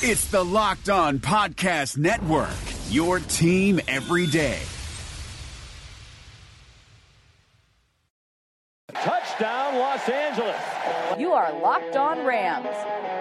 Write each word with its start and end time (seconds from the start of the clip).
It's 0.00 0.26
the 0.26 0.44
Locked 0.44 0.90
On 0.90 1.18
Podcast 1.18 1.98
Network, 1.98 2.54
your 2.88 3.18
team 3.18 3.80
every 3.88 4.28
day. 4.28 4.60
Touchdown, 8.94 9.74
Los 9.74 10.08
Angeles. 10.08 10.54
You 11.18 11.32
are 11.32 11.52
Locked 11.60 11.96
On 11.96 12.24
Rams, 12.24 12.68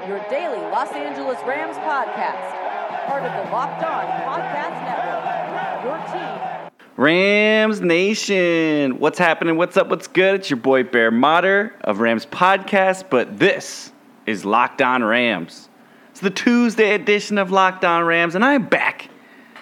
your 0.08 0.20
daily 0.30 0.60
Los 0.70 0.92
Angeles 0.92 1.40
Rams 1.48 1.78
podcast. 1.78 3.08
Part 3.08 3.24
of 3.24 3.32
the 3.34 3.52
Locked 3.52 3.84
On 3.84 4.06
Podcast 4.22 5.84
Network, 5.84 5.84
your 5.84 5.98
team. 6.14 6.70
Rams 6.96 7.82
Nation, 7.82 9.00
what's 9.00 9.18
happening? 9.18 9.58
What's 9.58 9.78
up? 9.78 9.90
What's 9.90 10.06
good? 10.06 10.36
It's 10.36 10.50
your 10.52 10.58
boy 10.58 10.84
Bear 10.84 11.10
Motter 11.10 11.74
of 11.86 12.02
Rams 12.02 12.28
Podcast, 12.28 13.10
but 13.10 13.40
this 13.40 13.92
is 14.28 14.46
Locked 14.46 14.84
On 14.84 15.04
Rams. 15.04 15.70
It's 16.18 16.24
the 16.24 16.32
Tuesday 16.32 16.96
edition 16.96 17.38
of 17.38 17.52
Locked 17.52 17.86
On 17.86 18.04
Rams, 18.04 18.34
and 18.34 18.44
I'm 18.44 18.66
back. 18.66 19.08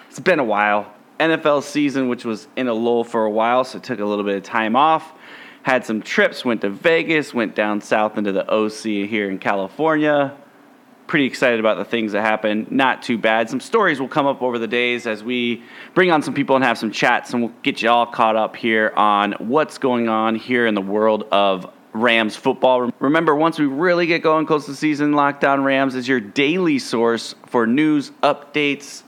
It's 0.08 0.18
been 0.18 0.38
a 0.38 0.44
while. 0.44 0.90
NFL 1.20 1.62
season, 1.62 2.08
which 2.08 2.24
was 2.24 2.48
in 2.56 2.66
a 2.66 2.72
lull 2.72 3.04
for 3.04 3.26
a 3.26 3.30
while, 3.30 3.62
so 3.62 3.78
took 3.78 4.00
a 4.00 4.04
little 4.06 4.24
bit 4.24 4.36
of 4.36 4.42
time 4.42 4.74
off. 4.74 5.12
Had 5.64 5.84
some 5.84 6.00
trips, 6.00 6.46
went 6.46 6.62
to 6.62 6.70
Vegas, 6.70 7.34
went 7.34 7.54
down 7.54 7.82
south 7.82 8.16
into 8.16 8.32
the 8.32 8.50
OC 8.50 9.06
here 9.06 9.28
in 9.28 9.38
California. 9.38 10.34
Pretty 11.06 11.26
excited 11.26 11.60
about 11.60 11.76
the 11.76 11.84
things 11.84 12.12
that 12.12 12.22
happened. 12.22 12.72
Not 12.72 13.02
too 13.02 13.18
bad. 13.18 13.50
Some 13.50 13.60
stories 13.60 14.00
will 14.00 14.08
come 14.08 14.24
up 14.24 14.40
over 14.40 14.58
the 14.58 14.66
days 14.66 15.06
as 15.06 15.22
we 15.22 15.62
bring 15.92 16.10
on 16.10 16.22
some 16.22 16.32
people 16.32 16.56
and 16.56 16.64
have 16.64 16.78
some 16.78 16.90
chats, 16.90 17.34
and 17.34 17.42
we'll 17.42 17.52
get 17.64 17.82
you 17.82 17.90
all 17.90 18.06
caught 18.06 18.34
up 18.34 18.56
here 18.56 18.94
on 18.96 19.32
what's 19.32 19.76
going 19.76 20.08
on 20.08 20.34
here 20.34 20.66
in 20.66 20.74
the 20.74 20.80
world 20.80 21.24
of 21.30 21.70
Rams 21.96 22.36
football. 22.36 22.90
Remember, 22.98 23.34
once 23.34 23.58
we 23.58 23.66
really 23.66 24.06
get 24.06 24.22
going 24.22 24.46
close 24.46 24.66
to 24.66 24.74
season, 24.74 25.12
Locked 25.12 25.44
On 25.44 25.64
Rams 25.64 25.94
is 25.94 26.06
your 26.06 26.20
daily 26.20 26.78
source 26.78 27.34
for 27.46 27.66
news, 27.66 28.10
updates, 28.22 29.02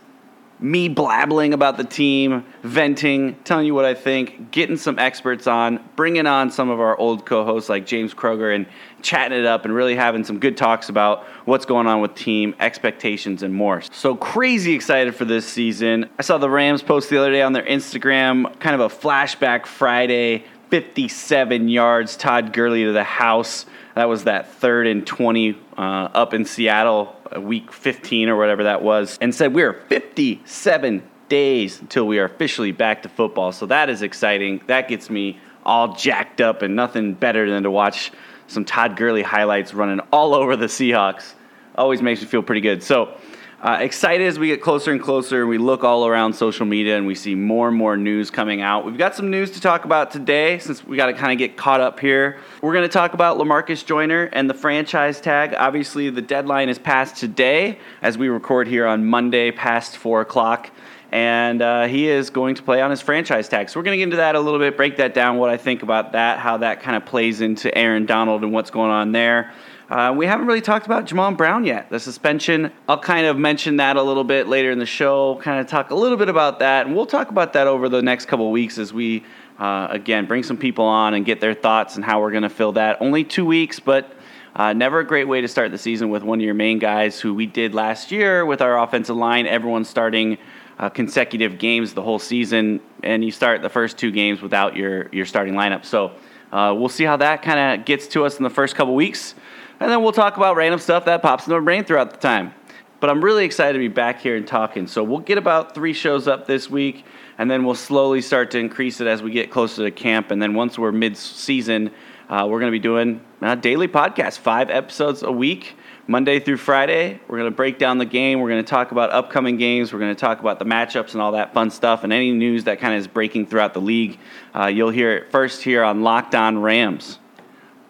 me 0.60 0.88
blabbling 0.88 1.52
about 1.52 1.76
the 1.76 1.84
team, 1.84 2.44
venting, 2.62 3.36
telling 3.44 3.66
you 3.66 3.74
what 3.74 3.84
I 3.84 3.94
think, 3.94 4.50
getting 4.50 4.76
some 4.76 4.98
experts 4.98 5.46
on, 5.46 5.80
bringing 5.94 6.26
on 6.26 6.50
some 6.50 6.68
of 6.68 6.80
our 6.80 6.98
old 6.98 7.24
co 7.24 7.44
hosts 7.44 7.68
like 7.68 7.86
James 7.86 8.12
Kroger 8.12 8.54
and 8.54 8.66
chatting 9.00 9.38
it 9.38 9.46
up 9.46 9.64
and 9.64 9.72
really 9.72 9.94
having 9.94 10.24
some 10.24 10.38
good 10.40 10.56
talks 10.56 10.88
about 10.88 11.24
what's 11.44 11.64
going 11.64 11.86
on 11.86 12.00
with 12.00 12.14
team, 12.14 12.54
expectations, 12.58 13.42
and 13.42 13.54
more. 13.54 13.82
So 13.92 14.16
crazy 14.16 14.74
excited 14.74 15.14
for 15.14 15.24
this 15.24 15.46
season. 15.46 16.10
I 16.18 16.22
saw 16.22 16.38
the 16.38 16.50
Rams 16.50 16.82
post 16.82 17.08
the 17.08 17.18
other 17.18 17.30
day 17.30 17.42
on 17.42 17.52
their 17.52 17.64
Instagram, 17.64 18.58
kind 18.58 18.74
of 18.74 18.80
a 18.80 18.94
flashback 18.94 19.66
Friday 19.66 20.44
57 20.70 21.68
yards. 21.68 22.16
Todd 22.16 22.52
Gurley 22.52 22.84
to 22.84 22.92
the 22.92 23.04
house. 23.04 23.66
That 23.94 24.08
was 24.08 24.24
that 24.24 24.52
third 24.54 24.86
and 24.86 25.06
20 25.06 25.56
uh, 25.76 25.80
up 25.80 26.34
in 26.34 26.44
Seattle, 26.44 27.16
uh, 27.34 27.40
week 27.40 27.72
15 27.72 28.28
or 28.28 28.36
whatever 28.36 28.64
that 28.64 28.82
was, 28.82 29.18
and 29.20 29.34
said 29.34 29.54
we 29.54 29.62
are 29.62 29.72
57 29.72 31.02
days 31.28 31.80
until 31.80 32.06
we 32.06 32.18
are 32.18 32.24
officially 32.24 32.72
back 32.72 33.02
to 33.02 33.08
football. 33.08 33.52
So 33.52 33.66
that 33.66 33.90
is 33.90 34.02
exciting. 34.02 34.62
That 34.66 34.88
gets 34.88 35.10
me 35.10 35.38
all 35.64 35.94
jacked 35.94 36.40
up, 36.40 36.62
and 36.62 36.74
nothing 36.74 37.14
better 37.14 37.50
than 37.50 37.64
to 37.64 37.70
watch 37.70 38.12
some 38.46 38.64
Todd 38.64 38.96
Gurley 38.96 39.22
highlights 39.22 39.74
running 39.74 40.00
all 40.12 40.34
over 40.34 40.56
the 40.56 40.66
Seahawks. 40.66 41.34
Always 41.74 42.02
makes 42.02 42.20
me 42.20 42.26
feel 42.26 42.42
pretty 42.42 42.62
good. 42.62 42.82
So 42.82 43.14
uh, 43.60 43.78
excited 43.80 44.26
as 44.26 44.38
we 44.38 44.46
get 44.46 44.62
closer 44.62 44.92
and 44.92 45.02
closer. 45.02 45.46
We 45.46 45.58
look 45.58 45.82
all 45.82 46.06
around 46.06 46.34
social 46.34 46.64
media 46.64 46.96
and 46.96 47.06
we 47.06 47.16
see 47.16 47.34
more 47.34 47.68
and 47.68 47.76
more 47.76 47.96
news 47.96 48.30
coming 48.30 48.60
out. 48.60 48.84
We've 48.84 48.96
got 48.96 49.16
some 49.16 49.30
news 49.30 49.50
to 49.52 49.60
talk 49.60 49.84
about 49.84 50.12
today 50.12 50.60
since 50.60 50.84
we 50.84 50.96
got 50.96 51.06
to 51.06 51.12
kind 51.12 51.32
of 51.32 51.38
get 51.38 51.56
caught 51.56 51.80
up 51.80 51.98
here. 51.98 52.38
We're 52.62 52.72
going 52.72 52.84
to 52.84 52.92
talk 52.92 53.14
about 53.14 53.36
Lamarcus 53.36 53.84
Joyner 53.84 54.30
and 54.32 54.48
the 54.48 54.54
franchise 54.54 55.20
tag. 55.20 55.54
Obviously, 55.58 56.08
the 56.08 56.22
deadline 56.22 56.68
is 56.68 56.78
passed 56.78 57.16
today 57.16 57.80
as 58.00 58.16
we 58.16 58.28
record 58.28 58.68
here 58.68 58.86
on 58.86 59.04
Monday 59.04 59.50
past 59.50 59.96
4 59.96 60.20
o'clock. 60.20 60.70
And 61.10 61.62
uh, 61.62 61.86
he 61.86 62.08
is 62.08 62.30
going 62.30 62.54
to 62.56 62.62
play 62.62 62.82
on 62.82 62.90
his 62.90 63.00
franchise 63.00 63.48
tag. 63.48 63.70
So 63.70 63.80
we're 63.80 63.84
going 63.84 63.94
to 63.94 63.98
get 63.98 64.04
into 64.04 64.16
that 64.16 64.34
a 64.34 64.40
little 64.40 64.58
bit, 64.58 64.76
break 64.76 64.98
that 64.98 65.14
down, 65.14 65.38
what 65.38 65.48
I 65.48 65.56
think 65.56 65.82
about 65.82 66.12
that, 66.12 66.38
how 66.38 66.58
that 66.58 66.82
kind 66.82 66.96
of 66.96 67.06
plays 67.06 67.40
into 67.40 67.76
Aaron 67.76 68.04
Donald 68.04 68.42
and 68.42 68.52
what's 68.52 68.70
going 68.70 68.90
on 68.90 69.12
there. 69.12 69.52
Uh, 69.88 70.12
we 70.14 70.26
haven't 70.26 70.46
really 70.46 70.60
talked 70.60 70.84
about 70.84 71.06
Jamon 71.06 71.34
Brown 71.34 71.64
yet. 71.64 71.88
The 71.88 71.98
suspension, 71.98 72.70
I'll 72.86 72.98
kind 73.00 73.26
of 73.26 73.38
mention 73.38 73.76
that 73.76 73.96
a 73.96 74.02
little 74.02 74.24
bit 74.24 74.46
later 74.46 74.70
in 74.70 74.78
the 74.78 74.84
show, 74.84 75.36
kind 75.36 75.60
of 75.60 75.66
talk 75.66 75.90
a 75.90 75.94
little 75.94 76.18
bit 76.18 76.28
about 76.28 76.58
that. 76.58 76.86
And 76.86 76.94
we'll 76.94 77.06
talk 77.06 77.30
about 77.30 77.54
that 77.54 77.66
over 77.66 77.88
the 77.88 78.02
next 78.02 78.26
couple 78.26 78.50
weeks 78.50 78.76
as 78.76 78.92
we, 78.92 79.24
uh, 79.58 79.88
again, 79.90 80.26
bring 80.26 80.42
some 80.42 80.58
people 80.58 80.84
on 80.84 81.14
and 81.14 81.24
get 81.24 81.40
their 81.40 81.54
thoughts 81.54 81.96
and 81.96 82.04
how 82.04 82.20
we're 82.20 82.32
going 82.32 82.42
to 82.42 82.50
fill 82.50 82.72
that. 82.72 83.00
Only 83.00 83.24
two 83.24 83.46
weeks, 83.46 83.80
but 83.80 84.12
uh, 84.54 84.74
never 84.74 84.98
a 84.98 85.06
great 85.06 85.26
way 85.26 85.40
to 85.40 85.48
start 85.48 85.70
the 85.70 85.78
season 85.78 86.10
with 86.10 86.22
one 86.22 86.38
of 86.38 86.44
your 86.44 86.52
main 86.52 86.78
guys 86.78 87.18
who 87.18 87.32
we 87.32 87.46
did 87.46 87.74
last 87.74 88.12
year 88.12 88.44
with 88.44 88.60
our 88.60 88.78
offensive 88.78 89.16
line. 89.16 89.46
Everyone 89.46 89.86
starting 89.86 90.36
uh, 90.78 90.88
consecutive 90.88 91.58
games 91.58 91.94
the 91.94 92.02
whole 92.02 92.18
season, 92.18 92.80
and 93.02 93.24
you 93.24 93.30
start 93.30 93.62
the 93.62 93.68
first 93.68 93.98
two 93.98 94.10
games 94.10 94.40
without 94.40 94.76
your, 94.76 95.08
your 95.12 95.26
starting 95.26 95.54
lineup. 95.54 95.84
So 95.84 96.12
uh, 96.52 96.74
we'll 96.76 96.88
see 96.88 97.04
how 97.04 97.16
that 97.16 97.42
kind 97.42 97.80
of 97.80 97.86
gets 97.86 98.06
to 98.08 98.24
us 98.24 98.38
in 98.38 98.44
the 98.44 98.50
first 98.50 98.74
couple 98.76 98.94
weeks. 98.94 99.34
And 99.80 99.90
then 99.90 100.02
we'll 100.02 100.12
talk 100.12 100.36
about 100.36 100.56
random 100.56 100.80
stuff 100.80 101.04
that 101.04 101.22
pops 101.22 101.46
in 101.46 101.52
our 101.52 101.60
brain 101.60 101.84
throughout 101.84 102.10
the 102.10 102.16
time. 102.16 102.54
But 103.00 103.10
I'm 103.10 103.22
really 103.22 103.44
excited 103.44 103.74
to 103.74 103.78
be 103.78 103.88
back 103.88 104.20
here 104.20 104.36
and 104.36 104.46
talking. 104.46 104.88
So 104.88 105.04
we'll 105.04 105.20
get 105.20 105.38
about 105.38 105.74
three 105.74 105.92
shows 105.92 106.26
up 106.26 106.46
this 106.46 106.68
week, 106.68 107.04
and 107.38 107.48
then 107.48 107.64
we'll 107.64 107.76
slowly 107.76 108.20
start 108.20 108.50
to 108.52 108.58
increase 108.58 109.00
it 109.00 109.06
as 109.06 109.22
we 109.22 109.30
get 109.30 109.50
closer 109.50 109.84
to 109.84 109.90
camp. 109.90 110.32
And 110.32 110.42
then 110.42 110.54
once 110.54 110.78
we're 110.78 110.90
mid 110.90 111.16
season, 111.16 111.92
uh, 112.28 112.46
we're 112.46 112.60
going 112.60 112.70
to 112.70 112.76
be 112.76 112.78
doing 112.78 113.20
a 113.40 113.56
daily 113.56 113.88
podcast, 113.88 114.38
five 114.38 114.68
episodes 114.68 115.22
a 115.22 115.32
week, 115.32 115.76
Monday 116.06 116.40
through 116.40 116.58
Friday. 116.58 117.20
We're 117.26 117.38
going 117.38 117.50
to 117.50 117.56
break 117.56 117.78
down 117.78 117.98
the 117.98 118.04
game. 118.04 118.40
We're 118.40 118.50
going 118.50 118.62
to 118.62 118.68
talk 118.68 118.92
about 118.92 119.10
upcoming 119.10 119.56
games. 119.56 119.92
We're 119.92 119.98
going 119.98 120.14
to 120.14 120.20
talk 120.20 120.40
about 120.40 120.58
the 120.58 120.66
matchups 120.66 121.12
and 121.12 121.22
all 121.22 121.32
that 121.32 121.54
fun 121.54 121.70
stuff 121.70 122.04
and 122.04 122.12
any 122.12 122.32
news 122.32 122.64
that 122.64 122.80
kind 122.80 122.94
of 122.94 123.00
is 123.00 123.06
breaking 123.06 123.46
throughout 123.46 123.72
the 123.72 123.80
league. 123.80 124.18
Uh, 124.54 124.66
you'll 124.66 124.90
hear 124.90 125.16
it 125.16 125.30
first 125.30 125.62
here 125.62 125.82
on 125.82 126.02
Locked 126.02 126.34
On 126.34 126.58
Rams. 126.58 127.18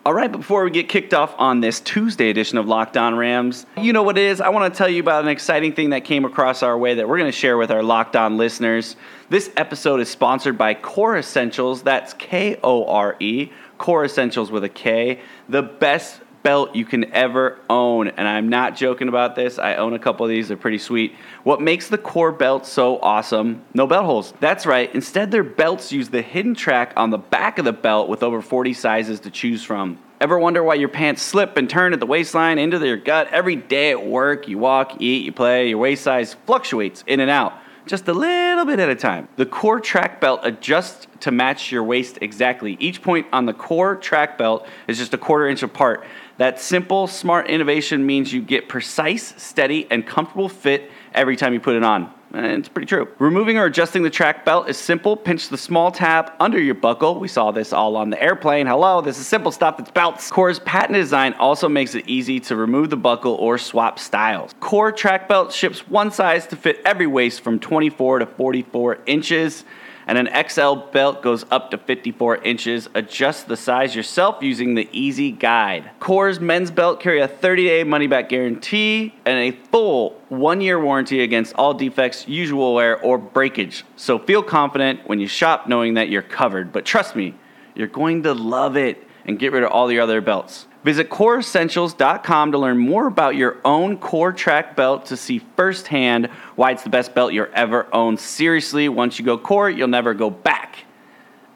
All 0.06 0.15
right, 0.15 0.32
before 0.32 0.65
we 0.65 0.70
get 0.70 0.88
kicked 0.88 1.12
off 1.12 1.34
on 1.37 1.60
this 1.60 1.81
Tuesday 1.81 2.31
edition 2.31 2.56
of 2.56 2.66
Locked 2.66 2.97
On 2.97 3.15
Rams, 3.15 3.66
you 3.76 3.93
know 3.93 4.03
what 4.03 4.16
it 4.16 4.25
is. 4.25 4.41
I 4.41 4.49
want 4.49 4.72
to 4.72 4.78
tell 4.78 4.88
you 4.88 5.00
about 5.00 5.22
an 5.22 5.28
exciting 5.28 5.75
thing 5.75 5.91
that 5.91 6.05
came 6.05 6.25
across 6.25 6.62
our 6.62 6.78
way 6.78 6.94
that 6.94 7.06
we're 7.06 7.19
going 7.19 7.31
to 7.31 7.37
share 7.37 7.59
with 7.59 7.70
our 7.70 7.82
Locked 7.82 8.16
On 8.16 8.38
listeners. 8.38 8.97
This 9.28 9.50
episode 9.59 10.00
is 10.00 10.09
sponsored 10.09 10.56
by 10.56 10.72
Kore 10.72 11.19
Essentials. 11.19 11.82
That's 11.82 12.15
K 12.15 12.59
O 12.62 12.87
R 12.87 13.16
E, 13.20 13.50
Kore 13.78 14.04
Essentials 14.04 14.50
with 14.50 14.64
a 14.64 14.68
K. 14.68 15.20
The 15.48 15.62
best 15.62 16.20
belt 16.42 16.74
you 16.74 16.84
can 16.84 17.12
ever 17.12 17.58
own. 17.68 18.08
And 18.08 18.26
I'm 18.26 18.48
not 18.48 18.76
joking 18.76 19.08
about 19.08 19.34
this. 19.34 19.58
I 19.58 19.74
own 19.74 19.94
a 19.94 19.98
couple 19.98 20.24
of 20.24 20.30
these, 20.30 20.48
they're 20.48 20.56
pretty 20.56 20.78
sweet. 20.78 21.14
What 21.44 21.60
makes 21.60 21.88
the 21.88 21.98
core 21.98 22.32
belt 22.32 22.66
so 22.66 22.98
awesome? 23.00 23.62
No 23.74 23.86
belt 23.86 24.04
holes. 24.04 24.34
That's 24.40 24.66
right. 24.66 24.92
Instead, 24.94 25.30
their 25.30 25.44
belts 25.44 25.92
use 25.92 26.08
the 26.08 26.22
hidden 26.22 26.54
track 26.54 26.92
on 26.96 27.10
the 27.10 27.18
back 27.18 27.58
of 27.58 27.64
the 27.64 27.72
belt 27.72 28.08
with 28.08 28.22
over 28.22 28.40
40 28.40 28.72
sizes 28.72 29.20
to 29.20 29.30
choose 29.30 29.64
from. 29.64 29.98
Ever 30.20 30.38
wonder 30.38 30.64
why 30.64 30.74
your 30.74 30.88
pants 30.88 31.22
slip 31.22 31.56
and 31.56 31.70
turn 31.70 31.92
at 31.92 32.00
the 32.00 32.06
waistline 32.06 32.58
into 32.58 32.84
your 32.84 32.96
gut 32.96 33.28
every 33.30 33.54
day 33.54 33.90
at 33.90 34.04
work? 34.04 34.48
You 34.48 34.58
walk, 34.58 35.00
eat, 35.00 35.24
you 35.24 35.32
play, 35.32 35.68
your 35.68 35.78
waist 35.78 36.02
size 36.02 36.34
fluctuates 36.46 37.04
in 37.06 37.20
and 37.20 37.30
out 37.30 37.52
just 37.88 38.06
a 38.09 38.12
little 38.12 38.65
bit 38.65 38.78
at 38.78 38.88
a 38.88 38.94
time. 38.94 39.28
The 39.37 39.47
core 39.47 39.81
track 39.81 40.21
belt 40.21 40.41
adjusts 40.43 41.06
to 41.21 41.31
match 41.31 41.72
your 41.72 41.82
waist 41.82 42.19
exactly. 42.21 42.76
Each 42.78 43.03
point 43.03 43.26
on 43.32 43.47
the 43.47 43.53
core 43.53 43.97
track 43.97 44.38
belt 44.38 44.66
is 44.87 44.99
just 44.99 45.15
a 45.15 45.19
quarter 45.19 45.49
inch 45.49 45.62
apart. 45.62 46.04
That 46.37 46.60
simple, 46.60 47.06
smart 47.06 47.49
innovation 47.49 48.06
means 48.06 48.32
you 48.32 48.43
get 48.43 48.69
precise, 48.69 49.34
steady, 49.37 49.87
and 49.91 50.06
comfortable 50.06 50.49
fit 50.49 50.91
every 51.15 51.34
time 51.34 51.53
you 51.54 51.60
put 51.60 51.75
it 51.75 51.82
on. 51.82 52.12
And 52.38 52.60
it's 52.60 52.69
pretty 52.69 52.87
true. 52.87 53.09
Removing 53.19 53.59
or 53.59 53.65
adjusting 53.65 54.04
the 54.04 54.10
track 54.10 54.44
belt 54.44 54.69
is 54.69 54.76
simple. 54.76 55.16
Pinch 55.16 55.49
the 55.49 55.59
small 55.59 55.91
tab 55.91 56.31
under 56.38 56.60
your 56.60 56.76
buckle. 56.76 57.19
We 57.19 57.26
saw 57.26 57.50
this 57.50 57.72
all 57.72 57.97
on 57.97 58.10
the 58.10 58.22
airplane. 58.22 58.69
Hello, 58.69 59.00
this 59.00 59.19
is 59.19 59.26
simple 59.26 59.50
stuff. 59.50 59.81
It's 59.81 59.91
belts. 59.91 60.31
Core's 60.31 60.60
patent 60.60 60.94
design 60.94 61.32
also 61.34 61.69
makes 61.69 61.97
it 61.97 62.09
easy 62.09 62.38
to 62.41 62.54
remove 62.54 62.91
the 62.91 62.97
buckle 62.97 63.34
or 63.34 63.59
swap 63.59 63.99
styles. 63.99 64.54
Core 64.60 64.93
track 64.93 65.28
belt 65.28 65.53
ships 65.53 65.88
one 65.88 66.12
size 66.12 66.46
to 66.46 66.55
fit 66.55 66.81
every 66.85 67.08
waist 67.08 67.40
from 67.40 67.58
24 67.58 68.20
to 68.20 68.26
44 68.26 68.99
inches 69.06 69.64
and 70.08 70.16
an 70.16 70.49
XL 70.49 70.75
belt 70.90 71.22
goes 71.22 71.44
up 71.50 71.70
to 71.70 71.78
54 71.78 72.38
inches. 72.38 72.88
Adjust 72.94 73.46
the 73.46 73.56
size 73.58 73.94
yourself 73.94 74.43
using 74.43 74.75
the 74.75 74.88
Easy 74.90 75.31
Guide. 75.31 75.90
Core's 76.00 76.40
men's 76.40 76.70
belt 76.70 76.99
carry 76.99 77.20
a 77.20 77.28
30-day 77.28 77.84
money-back 77.84 78.31
guarantee 78.31 79.14
and 79.26 79.38
a 79.38 79.50
full 79.70 80.20
one-year 80.31 80.81
warranty 80.81 81.22
against 81.22 81.55
all 81.56 81.75
defects, 81.75 82.26
usual 82.26 82.75
wear, 82.75 82.99
or 83.02 83.19
breakage. 83.19 83.84
So 83.96 84.19
feel 84.19 84.43
confident 84.43 85.06
when 85.06 85.20
you 85.20 85.28
shop 85.28 85.69
knowing 85.69 85.94
that 85.94 86.08
you're 86.08 86.22
covered. 86.22 86.72
But 86.72 86.87
trust 86.87 87.14
me, 87.14 87.34
you're 87.75 87.87
going 87.87 88.22
to 88.22 88.32
love 88.32 88.78
it 88.78 89.06
and 89.26 89.38
get 89.38 89.52
rid 89.52 89.62
of 89.62 89.70
all 89.70 89.88
the 89.88 90.00
other 90.00 90.22
belts. 90.22 90.68
Visit 90.84 91.10
koreessentials.com 91.10 92.52
to 92.52 92.58
learn 92.58 92.78
more 92.78 93.08
about 93.08 93.34
your 93.34 93.56
own 93.64 93.98
core 93.98 94.32
track 94.32 94.76
belt 94.76 95.06
to 95.06 95.16
see 95.16 95.40
firsthand 95.56 96.26
why 96.54 96.70
it's 96.70 96.84
the 96.84 96.90
best 96.90 97.14
belt 97.14 97.32
you're 97.32 97.52
ever 97.52 97.92
owned. 97.92 98.20
Seriously, 98.20 98.88
once 98.88 99.19
you 99.19 99.25
go 99.25 99.36
core, 99.36 99.69
you'll 99.69 99.88
never 99.88 100.14
go 100.14 100.30
back. 100.30 100.84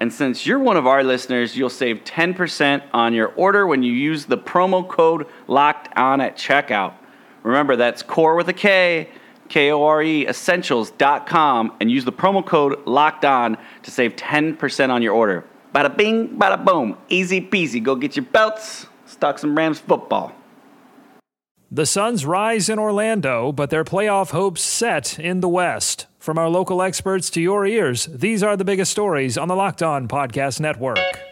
And 0.01 0.13
since 0.13 0.45
you're 0.45 0.59
one 0.59 0.77
of 0.77 0.89
our 0.89 1.05
listeners, 1.05 1.57
you'll 1.57 1.71
save 1.71 2.03
10% 2.03 2.83
on 2.93 3.15
your 3.15 3.29
order 3.29 3.65
when 3.69 3.85
you 3.85 3.93
use 3.93 4.25
the 4.25 4.37
promo 4.37 4.87
code 4.87 5.29
locked 5.47 5.97
on 5.97 6.21
at 6.21 6.37
checkout. 6.37 6.95
Remember, 7.45 7.77
that's 7.77 8.03
core 8.03 8.35
with 8.35 8.49
a 8.49 8.53
K, 8.53 9.09
K 9.49 9.71
O 9.71 9.85
R 9.85 10.03
E, 10.03 10.27
essentials.com, 10.27 11.77
and 11.81 11.89
use 11.89 12.05
the 12.05 12.13
promo 12.13 12.45
code 12.45 12.85
locked 12.85 13.25
on 13.25 13.57
to 13.85 13.93
save 13.93 14.17
10% 14.17 14.91
on 14.91 15.03
your 15.03 15.15
order. 15.15 15.45
Bada 15.73 15.97
bing, 15.97 16.37
bada 16.37 16.63
boom. 16.65 16.97
Easy 17.09 17.41
peasy. 17.41 17.81
Go 17.81 17.95
get 17.95 18.17
your 18.17 18.25
belts, 18.25 18.87
stock 19.13 19.39
some 19.39 19.57
Rams 19.57 19.79
football. 19.79 20.33
The 21.71 21.87
Suns 21.87 22.27
rise 22.27 22.69
in 22.69 22.79
Orlando, 22.79 23.51
but 23.51 23.71
their 23.71 23.85
playoff 23.85 24.31
hopes 24.33 24.61
set 24.61 25.19
in 25.19 25.41
the 25.41 25.49
West. 25.49 26.07
From 26.19 26.37
our 26.37 26.49
local 26.49 26.83
experts 26.83 27.31
to 27.31 27.41
your 27.41 27.65
ears, 27.65 28.07
these 28.13 28.43
are 28.43 28.59
the 28.59 28.65
biggest 28.65 28.91
stories 28.91 29.39
on 29.39 29.49
the 29.49 29.57
Locked 29.57 29.83
On 29.83 30.07
Podcast 30.07 30.61
Network. 30.61 31.32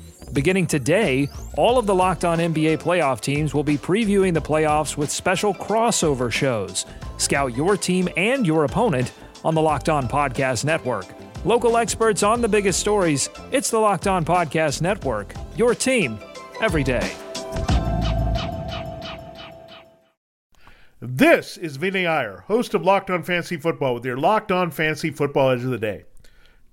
Beginning 0.33 0.65
today, 0.65 1.29
all 1.57 1.77
of 1.77 1.85
the 1.85 1.93
Locked 1.95 2.23
On 2.23 2.37
NBA 2.37 2.77
playoff 2.77 3.19
teams 3.19 3.53
will 3.53 3.65
be 3.65 3.77
previewing 3.77 4.33
the 4.33 4.41
playoffs 4.41 4.95
with 4.95 5.11
special 5.11 5.53
crossover 5.53 6.31
shows. 6.31 6.85
Scout 7.17 7.55
your 7.55 7.75
team 7.75 8.07
and 8.15 8.47
your 8.47 8.63
opponent 8.63 9.11
on 9.43 9.55
the 9.55 9.61
Locked 9.61 9.89
On 9.89 10.07
Podcast 10.07 10.63
Network. 10.63 11.05
Local 11.43 11.75
experts 11.75 12.23
on 12.23 12.39
the 12.39 12.47
biggest 12.47 12.79
stories. 12.79 13.29
It's 13.51 13.69
the 13.69 13.79
Locked 13.79 14.07
On 14.07 14.23
Podcast 14.23 14.81
Network. 14.81 15.33
Your 15.57 15.75
team 15.75 16.17
every 16.61 16.83
day. 16.83 17.11
This 21.01 21.57
is 21.57 21.77
Vinny 21.77 22.05
Iyer, 22.05 22.45
host 22.47 22.73
of 22.73 22.83
Locked 22.83 23.09
On 23.09 23.23
Fantasy 23.23 23.57
Football, 23.57 23.95
with 23.95 24.05
your 24.05 24.17
Locked 24.17 24.51
On 24.51 24.71
Fantasy 24.71 25.09
Football 25.09 25.49
Edge 25.49 25.63
of 25.63 25.71
the 25.71 25.77
Day. 25.79 26.05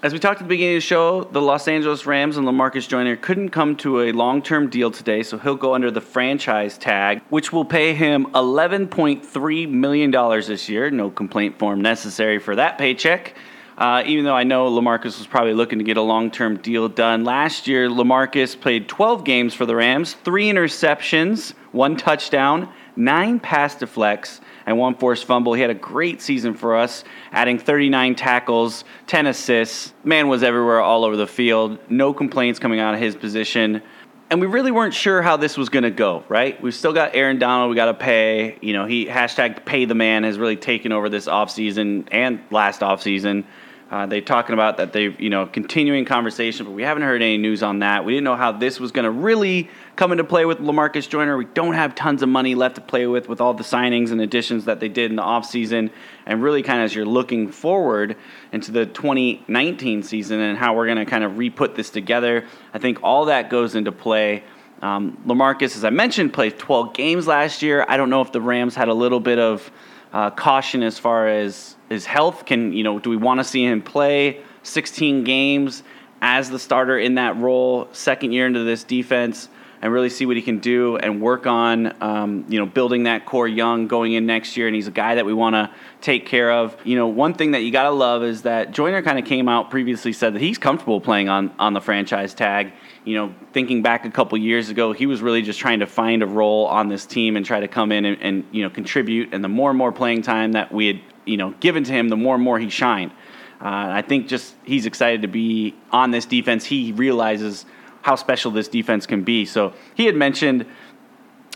As 0.00 0.12
we 0.12 0.20
talked 0.20 0.40
at 0.40 0.44
the 0.44 0.48
beginning 0.48 0.76
of 0.76 0.82
the 0.82 0.86
show, 0.86 1.24
the 1.24 1.42
Los 1.42 1.66
Angeles 1.66 2.06
Rams 2.06 2.36
and 2.36 2.46
Lamarcus 2.46 2.86
Joyner 2.86 3.16
couldn't 3.16 3.48
come 3.48 3.74
to 3.78 4.02
a 4.02 4.12
long 4.12 4.42
term 4.42 4.70
deal 4.70 4.92
today, 4.92 5.24
so 5.24 5.38
he'll 5.38 5.56
go 5.56 5.74
under 5.74 5.90
the 5.90 6.00
franchise 6.00 6.78
tag, 6.78 7.20
which 7.30 7.52
will 7.52 7.64
pay 7.64 7.94
him 7.94 8.26
$11.3 8.26 9.68
million 9.68 10.12
this 10.12 10.68
year. 10.68 10.88
No 10.92 11.10
complaint 11.10 11.58
form 11.58 11.80
necessary 11.80 12.38
for 12.38 12.54
that 12.54 12.78
paycheck. 12.78 13.34
Uh, 13.76 14.04
even 14.06 14.24
though 14.24 14.36
I 14.36 14.44
know 14.44 14.70
Lamarcus 14.70 15.18
was 15.18 15.26
probably 15.26 15.54
looking 15.54 15.78
to 15.78 15.84
get 15.84 15.96
a 15.96 16.02
long 16.02 16.30
term 16.30 16.58
deal 16.58 16.88
done. 16.88 17.24
Last 17.24 17.66
year, 17.66 17.88
Lamarcus 17.88 18.60
played 18.60 18.86
12 18.86 19.24
games 19.24 19.52
for 19.52 19.66
the 19.66 19.74
Rams, 19.74 20.14
three 20.14 20.48
interceptions, 20.48 21.54
one 21.72 21.96
touchdown, 21.96 22.68
nine 22.94 23.40
pass 23.40 23.74
deflects, 23.74 24.40
and 24.68 24.76
one 24.76 24.94
forced 24.94 25.24
fumble. 25.24 25.54
He 25.54 25.62
had 25.62 25.70
a 25.70 25.74
great 25.74 26.20
season 26.20 26.52
for 26.52 26.76
us, 26.76 27.02
adding 27.32 27.58
39 27.58 28.14
tackles, 28.14 28.84
10 29.06 29.26
assists. 29.26 29.94
Man 30.04 30.28
was 30.28 30.42
everywhere 30.42 30.82
all 30.82 31.06
over 31.06 31.16
the 31.16 31.26
field. 31.26 31.78
No 31.88 32.12
complaints 32.12 32.58
coming 32.58 32.78
out 32.78 32.92
of 32.92 33.00
his 33.00 33.16
position. 33.16 33.82
And 34.30 34.42
we 34.42 34.46
really 34.46 34.70
weren't 34.70 34.92
sure 34.92 35.22
how 35.22 35.38
this 35.38 35.56
was 35.56 35.70
going 35.70 35.84
to 35.84 35.90
go, 35.90 36.22
right? 36.28 36.60
We've 36.60 36.74
still 36.74 36.92
got 36.92 37.16
Aaron 37.16 37.38
Donald 37.38 37.70
we 37.70 37.76
got 37.76 37.86
to 37.86 37.94
pay. 37.94 38.58
You 38.60 38.74
know, 38.74 38.84
he 38.84 39.06
hashtag 39.06 39.64
pay 39.64 39.86
the 39.86 39.94
man 39.94 40.24
has 40.24 40.38
really 40.38 40.56
taken 40.56 40.92
over 40.92 41.08
this 41.08 41.28
offseason 41.28 42.06
and 42.12 42.38
last 42.50 42.82
offseason. 42.82 43.44
Uh, 43.90 44.04
they're 44.04 44.20
talking 44.20 44.52
about 44.52 44.76
that 44.76 44.92
they've, 44.92 45.18
you 45.18 45.30
know, 45.30 45.46
continuing 45.46 46.04
conversation, 46.04 46.66
but 46.66 46.72
we 46.72 46.82
haven't 46.82 47.04
heard 47.04 47.22
any 47.22 47.38
news 47.38 47.62
on 47.62 47.78
that. 47.78 48.04
We 48.04 48.12
didn't 48.12 48.24
know 48.24 48.36
how 48.36 48.52
this 48.52 48.78
was 48.78 48.92
going 48.92 49.06
to 49.06 49.10
really 49.10 49.70
come 49.98 50.12
into 50.12 50.22
play 50.22 50.44
with 50.44 50.58
Lamarcus 50.58 51.08
Joyner. 51.08 51.36
We 51.36 51.44
don't 51.44 51.74
have 51.74 51.92
tons 51.96 52.22
of 52.22 52.28
money 52.28 52.54
left 52.54 52.76
to 52.76 52.80
play 52.80 53.08
with 53.08 53.28
with 53.28 53.40
all 53.40 53.52
the 53.52 53.64
signings 53.64 54.12
and 54.12 54.20
additions 54.20 54.66
that 54.66 54.78
they 54.78 54.88
did 54.88 55.10
in 55.10 55.16
the 55.16 55.22
offseason. 55.22 55.90
And 56.24 56.40
really, 56.40 56.62
kind 56.62 56.78
of 56.78 56.84
as 56.84 56.94
you're 56.94 57.04
looking 57.04 57.50
forward 57.50 58.16
into 58.52 58.70
the 58.70 58.86
2019 58.86 60.04
season 60.04 60.38
and 60.38 60.56
how 60.56 60.76
we're 60.76 60.86
going 60.86 60.98
to 60.98 61.04
kind 61.04 61.24
of 61.24 61.36
re 61.36 61.50
put 61.50 61.74
this 61.74 61.90
together, 61.90 62.46
I 62.72 62.78
think 62.78 63.02
all 63.02 63.24
that 63.24 63.50
goes 63.50 63.74
into 63.74 63.90
play. 63.90 64.44
Um, 64.82 65.20
Lamarcus, 65.26 65.74
as 65.74 65.84
I 65.84 65.90
mentioned, 65.90 66.32
played 66.32 66.56
12 66.56 66.94
games 66.94 67.26
last 67.26 67.60
year. 67.60 67.84
I 67.88 67.96
don't 67.96 68.08
know 68.08 68.22
if 68.22 68.30
the 68.30 68.40
Rams 68.40 68.76
had 68.76 68.86
a 68.86 68.94
little 68.94 69.18
bit 69.18 69.40
of 69.40 69.68
uh, 70.12 70.30
caution 70.30 70.84
as 70.84 70.96
far 71.00 71.26
as 71.26 71.74
his 71.88 72.06
health. 72.06 72.46
Can 72.46 72.72
you 72.72 72.84
know? 72.84 73.00
Do 73.00 73.10
we 73.10 73.16
want 73.16 73.40
to 73.40 73.44
see 73.44 73.64
him 73.64 73.82
play 73.82 74.42
16 74.62 75.24
games 75.24 75.82
as 76.22 76.50
the 76.50 76.58
starter 76.60 76.96
in 76.96 77.16
that 77.16 77.36
role, 77.36 77.88
second 77.90 78.30
year 78.30 78.46
into 78.46 78.62
this 78.62 78.84
defense, 78.84 79.48
and 79.80 79.92
really 79.92 80.10
see 80.10 80.26
what 80.26 80.36
he 80.36 80.42
can 80.42 80.58
do 80.58 80.96
and 80.96 81.20
work 81.20 81.46
on, 81.46 81.94
um, 82.02 82.44
you 82.48 82.58
know, 82.58 82.66
building 82.66 83.04
that 83.04 83.26
core 83.26 83.46
young 83.46 83.86
going 83.86 84.12
in 84.12 84.26
next 84.26 84.56
year. 84.56 84.66
And 84.66 84.74
he's 84.74 84.88
a 84.88 84.92
guy 84.92 85.14
that 85.14 85.24
we 85.24 85.32
want 85.32 85.54
to 85.54 85.70
take 86.00 86.26
care 86.26 86.50
of. 86.50 86.76
You 86.84 86.96
know, 86.96 87.06
one 87.06 87.34
thing 87.34 87.52
that 87.52 87.60
you 87.60 87.70
gotta 87.70 87.90
love 87.90 88.22
is 88.22 88.42
that 88.42 88.72
Joyner 88.72 89.02
kind 89.02 89.18
of 89.18 89.24
came 89.24 89.48
out 89.48 89.70
previously 89.70 90.12
said 90.12 90.34
that 90.34 90.40
he's 90.42 90.58
comfortable 90.58 91.00
playing 91.00 91.28
on 91.28 91.52
on 91.58 91.74
the 91.74 91.80
franchise 91.80 92.34
tag. 92.34 92.72
You 93.04 93.16
know, 93.16 93.34
thinking 93.52 93.82
back 93.82 94.04
a 94.04 94.10
couple 94.10 94.36
years 94.38 94.68
ago, 94.68 94.92
he 94.92 95.06
was 95.06 95.22
really 95.22 95.42
just 95.42 95.58
trying 95.58 95.80
to 95.80 95.86
find 95.86 96.22
a 96.22 96.26
role 96.26 96.66
on 96.66 96.88
this 96.88 97.06
team 97.06 97.36
and 97.36 97.46
try 97.46 97.60
to 97.60 97.68
come 97.68 97.92
in 97.92 98.04
and, 98.04 98.20
and 98.20 98.44
you 98.50 98.62
know 98.62 98.70
contribute. 98.70 99.32
And 99.32 99.42
the 99.42 99.48
more 99.48 99.70
and 99.70 99.78
more 99.78 99.92
playing 99.92 100.22
time 100.22 100.52
that 100.52 100.72
we 100.72 100.86
had 100.88 101.00
you 101.24 101.36
know 101.36 101.52
given 101.60 101.84
to 101.84 101.92
him, 101.92 102.08
the 102.08 102.16
more 102.16 102.34
and 102.34 102.44
more 102.44 102.58
he 102.58 102.68
shined. 102.68 103.12
Uh, 103.60 103.90
I 103.90 104.02
think 104.02 104.28
just 104.28 104.54
he's 104.64 104.86
excited 104.86 105.22
to 105.22 105.28
be 105.28 105.74
on 105.90 106.12
this 106.12 106.26
defense. 106.26 106.64
He 106.64 106.92
realizes 106.92 107.66
how 108.08 108.16
special 108.16 108.50
this 108.50 108.68
defense 108.68 109.06
can 109.06 109.22
be. 109.22 109.44
So 109.44 109.74
he 109.94 110.06
had 110.06 110.16
mentioned, 110.16 110.64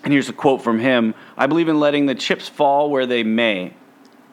and 0.05 0.13
here's 0.13 0.29
a 0.29 0.35
quote 0.35 0.61
from 0.61 0.79
him 0.79 1.15
I 1.35 1.47
believe 1.47 1.69
in 1.69 1.81
letting 1.81 2.05
the 2.05 2.15
chips 2.15 2.47
fall 2.47 2.91
where 2.91 3.07
they 3.07 3.23
may. 3.23 3.73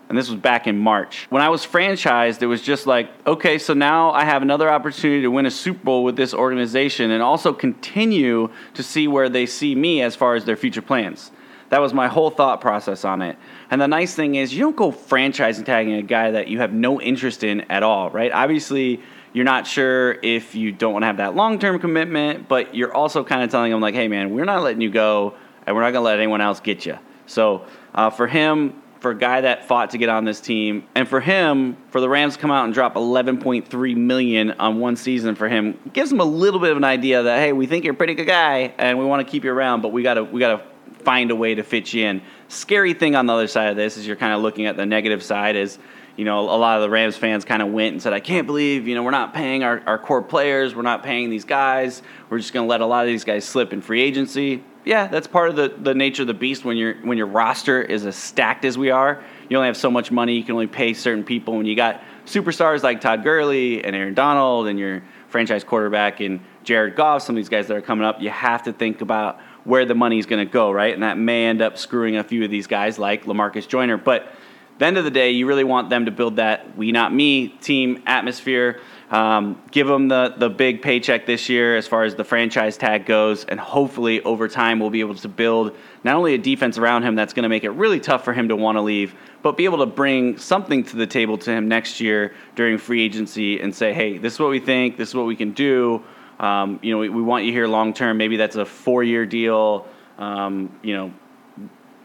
And 0.10 0.18
this 0.18 0.30
was 0.30 0.38
back 0.38 0.68
in 0.68 0.78
March. 0.78 1.28
When 1.30 1.42
I 1.42 1.48
was 1.48 1.66
franchised, 1.66 2.42
it 2.42 2.48
was 2.48 2.62
just 2.62 2.86
like, 2.88 3.10
okay, 3.26 3.58
so 3.58 3.74
now 3.74 4.12
I 4.12 4.26
have 4.26 4.42
another 4.42 4.70
opportunity 4.70 5.22
to 5.22 5.30
win 5.30 5.46
a 5.46 5.52
Super 5.52 5.82
Bowl 5.82 6.04
with 6.04 6.18
this 6.18 6.34
organization 6.34 7.12
and 7.12 7.24
also 7.24 7.54
continue 7.54 8.50
to 8.74 8.84
see 8.84 9.08
where 9.08 9.30
they 9.30 9.46
see 9.46 9.74
me 9.74 10.02
as 10.02 10.16
far 10.16 10.36
as 10.36 10.44
their 10.44 10.58
future 10.58 10.82
plans. 10.82 11.32
That 11.70 11.80
was 11.80 11.94
my 11.94 12.08
whole 12.08 12.32
thought 12.32 12.60
process 12.60 13.06
on 13.06 13.22
it. 13.22 13.38
And 13.72 13.80
the 13.80 13.88
nice 13.88 14.14
thing 14.14 14.36
is, 14.36 14.54
you 14.54 14.60
don't 14.60 14.76
go 14.76 14.92
franchising 14.92 15.64
tagging 15.64 15.94
a 15.94 16.02
guy 16.02 16.32
that 16.32 16.50
you 16.50 16.58
have 16.58 16.74
no 16.74 17.00
interest 17.00 17.44
in 17.44 17.62
at 17.70 17.84
all, 17.84 18.10
right? 18.10 18.32
Obviously, 18.34 19.02
you're 19.34 19.46
not 19.46 19.68
sure 19.68 20.14
if 20.24 20.56
you 20.56 20.72
don't 20.72 20.94
want 20.94 21.04
to 21.04 21.08
have 21.08 21.18
that 21.18 21.36
long 21.36 21.60
term 21.60 21.80
commitment, 21.80 22.48
but 22.48 22.74
you're 22.76 22.94
also 22.94 23.24
kind 23.24 23.44
of 23.44 23.52
telling 23.52 23.72
him, 23.72 23.82
like, 23.82 23.96
hey, 23.96 24.08
man, 24.08 24.32
we're 24.32 24.46
not 24.46 24.64
letting 24.64 24.82
you 24.82 24.90
go, 24.90 25.36
and 25.66 25.76
we're 25.76 25.82
not 25.82 25.92
going 25.92 26.02
to 26.02 26.06
let 26.06 26.20
anyone 26.20 26.42
else 26.42 26.60
get 26.60 26.86
you. 26.86 26.98
So 27.26 27.66
uh, 27.94 28.10
for 28.10 28.28
him, 28.28 28.82
for 29.00 29.12
a 29.12 29.18
guy 29.18 29.42
that 29.42 29.68
fought 29.68 29.92
to 29.92 29.98
get 29.98 30.10
on 30.10 30.26
this 30.26 30.42
team, 30.42 30.84
and 30.96 31.08
for 31.08 31.22
him, 31.22 31.78
for 31.90 32.02
the 32.02 32.10
Rams 32.10 32.36
to 32.36 32.42
come 32.42 32.52
out 32.52 32.66
and 32.66 32.74
drop 32.74 32.96
11.3 32.96 33.96
million 33.96 34.52
on 34.52 34.80
one 34.80 34.96
season 34.96 35.36
for 35.36 35.48
him, 35.48 35.80
gives 35.94 36.12
him 36.12 36.20
a 36.20 36.26
little 36.26 36.60
bit 36.60 36.72
of 36.72 36.78
an 36.78 36.84
idea 36.84 37.24
that 37.24 37.40
hey, 37.40 37.54
we 37.54 37.66
think 37.66 37.86
you're 37.86 37.94
a 37.94 37.98
pretty 37.98 38.16
good 38.16 38.28
guy, 38.28 38.74
and 38.78 38.98
we 38.98 39.06
want 39.06 39.26
to 39.26 39.32
keep 39.32 39.44
you 39.44 39.52
around, 39.52 39.82
but 39.82 39.90
we 39.90 40.04
gotta 40.04 40.24
we 40.24 40.40
gotta 40.40 40.64
find 41.04 41.32
a 41.32 41.36
way 41.36 41.56
to 41.56 41.64
fit 41.64 41.94
you 41.94 42.06
in. 42.06 42.22
Scary 42.50 42.94
thing 42.94 43.16
on 43.16 43.26
the 43.26 43.34
other 43.34 43.48
side 43.48 43.70
of 43.70 43.78
this 43.78 43.96
is 43.96 44.06
you're 44.06 44.16
kind 44.16 44.34
of 44.34 44.42
looking 44.42 44.66
at 44.66 44.76
the 44.76 44.86
negative 44.86 45.24
side 45.24 45.56
is 45.56 45.80
you 46.20 46.26
know, 46.26 46.42
a 46.42 46.60
lot 46.60 46.76
of 46.76 46.82
the 46.82 46.90
Rams 46.90 47.16
fans 47.16 47.46
kind 47.46 47.62
of 47.62 47.70
went 47.70 47.94
and 47.94 48.02
said, 48.02 48.12
I 48.12 48.20
can't 48.20 48.46
believe, 48.46 48.90
you 48.90 48.94
know, 48.94 49.04
we're 49.04 49.12
not 49.12 49.34
paying 49.34 49.64
our, 49.64 49.82
our 49.86 49.98
core 49.98 50.22
players, 50.22 50.76
we're 50.76 50.82
not 50.82 51.02
paying 51.02 51.30
these 51.30 51.46
guys, 51.46 52.02
we're 52.30 52.40
just 52.40 52.52
going 52.52 52.66
to 52.66 52.70
let 52.70 52.82
a 52.82 52.86
lot 52.86 53.06
of 53.06 53.08
these 53.08 53.24
guys 53.24 53.46
slip 53.46 53.72
in 53.72 53.82
free 53.82 54.02
agency. 54.02 54.62
Yeah, 54.84 55.08
that's 55.08 55.28
part 55.28 55.50
of 55.50 55.56
the, 55.56 55.74
the 55.82 55.94
nature 55.94 56.24
of 56.24 56.28
the 56.28 56.34
beast 56.34 56.66
when, 56.66 56.76
you 56.76 56.98
when 57.04 57.18
your 57.18 57.28
roster 57.28 57.82
is 57.82 58.06
as 58.06 58.18
stacked 58.18 58.66
as 58.66 58.78
we 58.78 58.92
are. 58.92 59.24
You 59.48 59.56
only 59.56 59.68
have 59.68 59.78
so 59.78 59.90
much 59.90 60.12
money, 60.12 60.36
you 60.36 60.44
can 60.44 60.56
only 60.56 60.68
pay 60.68 60.94
certain 60.94 61.24
people. 61.24 61.56
When 61.56 61.66
you 61.66 61.78
got 61.78 62.02
superstars 62.26 62.84
like 62.84 63.00
Todd 63.00 63.24
Gurley 63.24 63.82
and 63.82 63.96
Aaron 63.96 64.14
Donald 64.14 64.68
and 64.68 64.78
your 64.78 65.02
franchise 65.30 65.64
quarterback 65.64 66.20
and 66.20 66.42
Jared 66.66 66.98
Goff, 66.98 67.22
some 67.22 67.36
of 67.36 67.38
these 67.38 67.48
guys 67.48 67.70
that 67.70 67.78
are 67.78 67.82
coming 67.82 68.04
up, 68.04 68.22
you 68.22 68.30
have 68.30 68.64
to 68.64 68.74
think 68.74 69.00
about 69.00 69.40
where 69.64 69.86
the 69.86 69.96
money's 69.96 70.26
going 70.26 70.46
to 70.46 70.52
go, 70.52 70.70
right? 70.70 70.94
And 70.94 71.04
that 71.04 71.18
may 71.18 71.46
end 71.46 71.62
up 71.62 71.78
screwing 71.78 72.18
a 72.18 72.26
few 72.26 72.44
of 72.44 72.52
these 72.52 72.68
guys 72.68 73.00
like 73.00 73.24
Lamarcus 73.24 73.66
Joyner. 73.66 73.96
But 73.96 74.34
the 74.80 74.86
end 74.86 74.98
of 74.98 75.04
the 75.04 75.12
day, 75.12 75.32
you 75.32 75.46
really 75.46 75.66
want 75.66 75.90
them 75.90 76.06
to 76.06 76.12
build 76.12 76.38
that 76.38 76.76
we 76.78 76.92
not 76.92 77.14
me 77.14 77.50
team 77.50 78.02
atmosphere. 78.06 78.80
Um, 79.12 79.62
give 79.72 79.88
them 79.88 80.08
the, 80.08 80.36
the 80.38 80.50
big 80.50 80.82
paycheck 80.82 81.26
this 81.26 81.50
year 81.50 81.76
as 81.76 81.88
far 81.88 82.04
as 82.04 82.16
the 82.16 82.24
franchise 82.24 82.78
tag 82.78 83.06
goes, 83.06 83.44
and 83.44 83.60
hopefully 83.60 84.22
over 84.22 84.48
time 84.48 84.80
we'll 84.80 84.92
be 84.92 85.00
able 85.00 85.16
to 85.16 85.28
build 85.28 85.76
not 86.04 86.16
only 86.16 86.36
a 86.36 86.38
defense 86.38 86.78
around 86.78 87.04
him 87.04 87.16
that's 87.16 87.34
going 87.34 87.44
to 87.44 87.50
make 87.50 87.64
it 87.64 87.72
really 87.72 88.00
tough 88.00 88.24
for 88.24 88.34
him 88.34 88.48
to 88.50 88.56
want 88.56 88.78
to 88.78 88.82
leave, 88.82 89.16
but 89.42 89.58
be 89.58 89.66
able 89.66 89.80
to 89.80 89.86
bring 89.86 90.38
something 90.38 90.84
to 90.84 90.96
the 90.96 91.08
table 91.08 91.38
to 91.40 91.52
him 91.52 91.68
next 91.68 92.00
year 92.00 92.34
during 92.56 92.78
free 92.78 93.04
agency 93.04 93.60
and 93.60 93.76
say, 93.76 93.94
hey, 93.94 94.18
this 94.18 94.34
is 94.34 94.40
what 94.40 94.50
we 94.50 94.60
think, 94.60 94.96
this 94.96 95.10
is 95.10 95.16
what 95.16 95.26
we 95.26 95.36
can 95.36 95.52
do. 95.52 96.04
Um, 96.40 96.80
you 96.82 96.94
know, 96.94 97.00
we, 97.00 97.10
we, 97.10 97.22
want 97.22 97.44
you 97.44 97.52
here 97.52 97.68
long 97.68 97.94
term. 97.94 98.18
Maybe 98.18 98.38
that's 98.38 98.56
a 98.56 98.66
four 98.66 99.04
year 99.04 99.26
deal, 99.26 99.88
um, 100.18 100.80
you 100.82 100.96
know, 100.96 101.14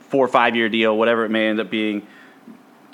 four 0.00 0.24
or 0.24 0.28
five 0.28 0.56
year 0.56 0.68
deal, 0.68 0.96
whatever 0.96 1.24
it 1.24 1.28
may 1.28 1.46
end 1.46 1.60
up 1.60 1.70
being 1.70 2.04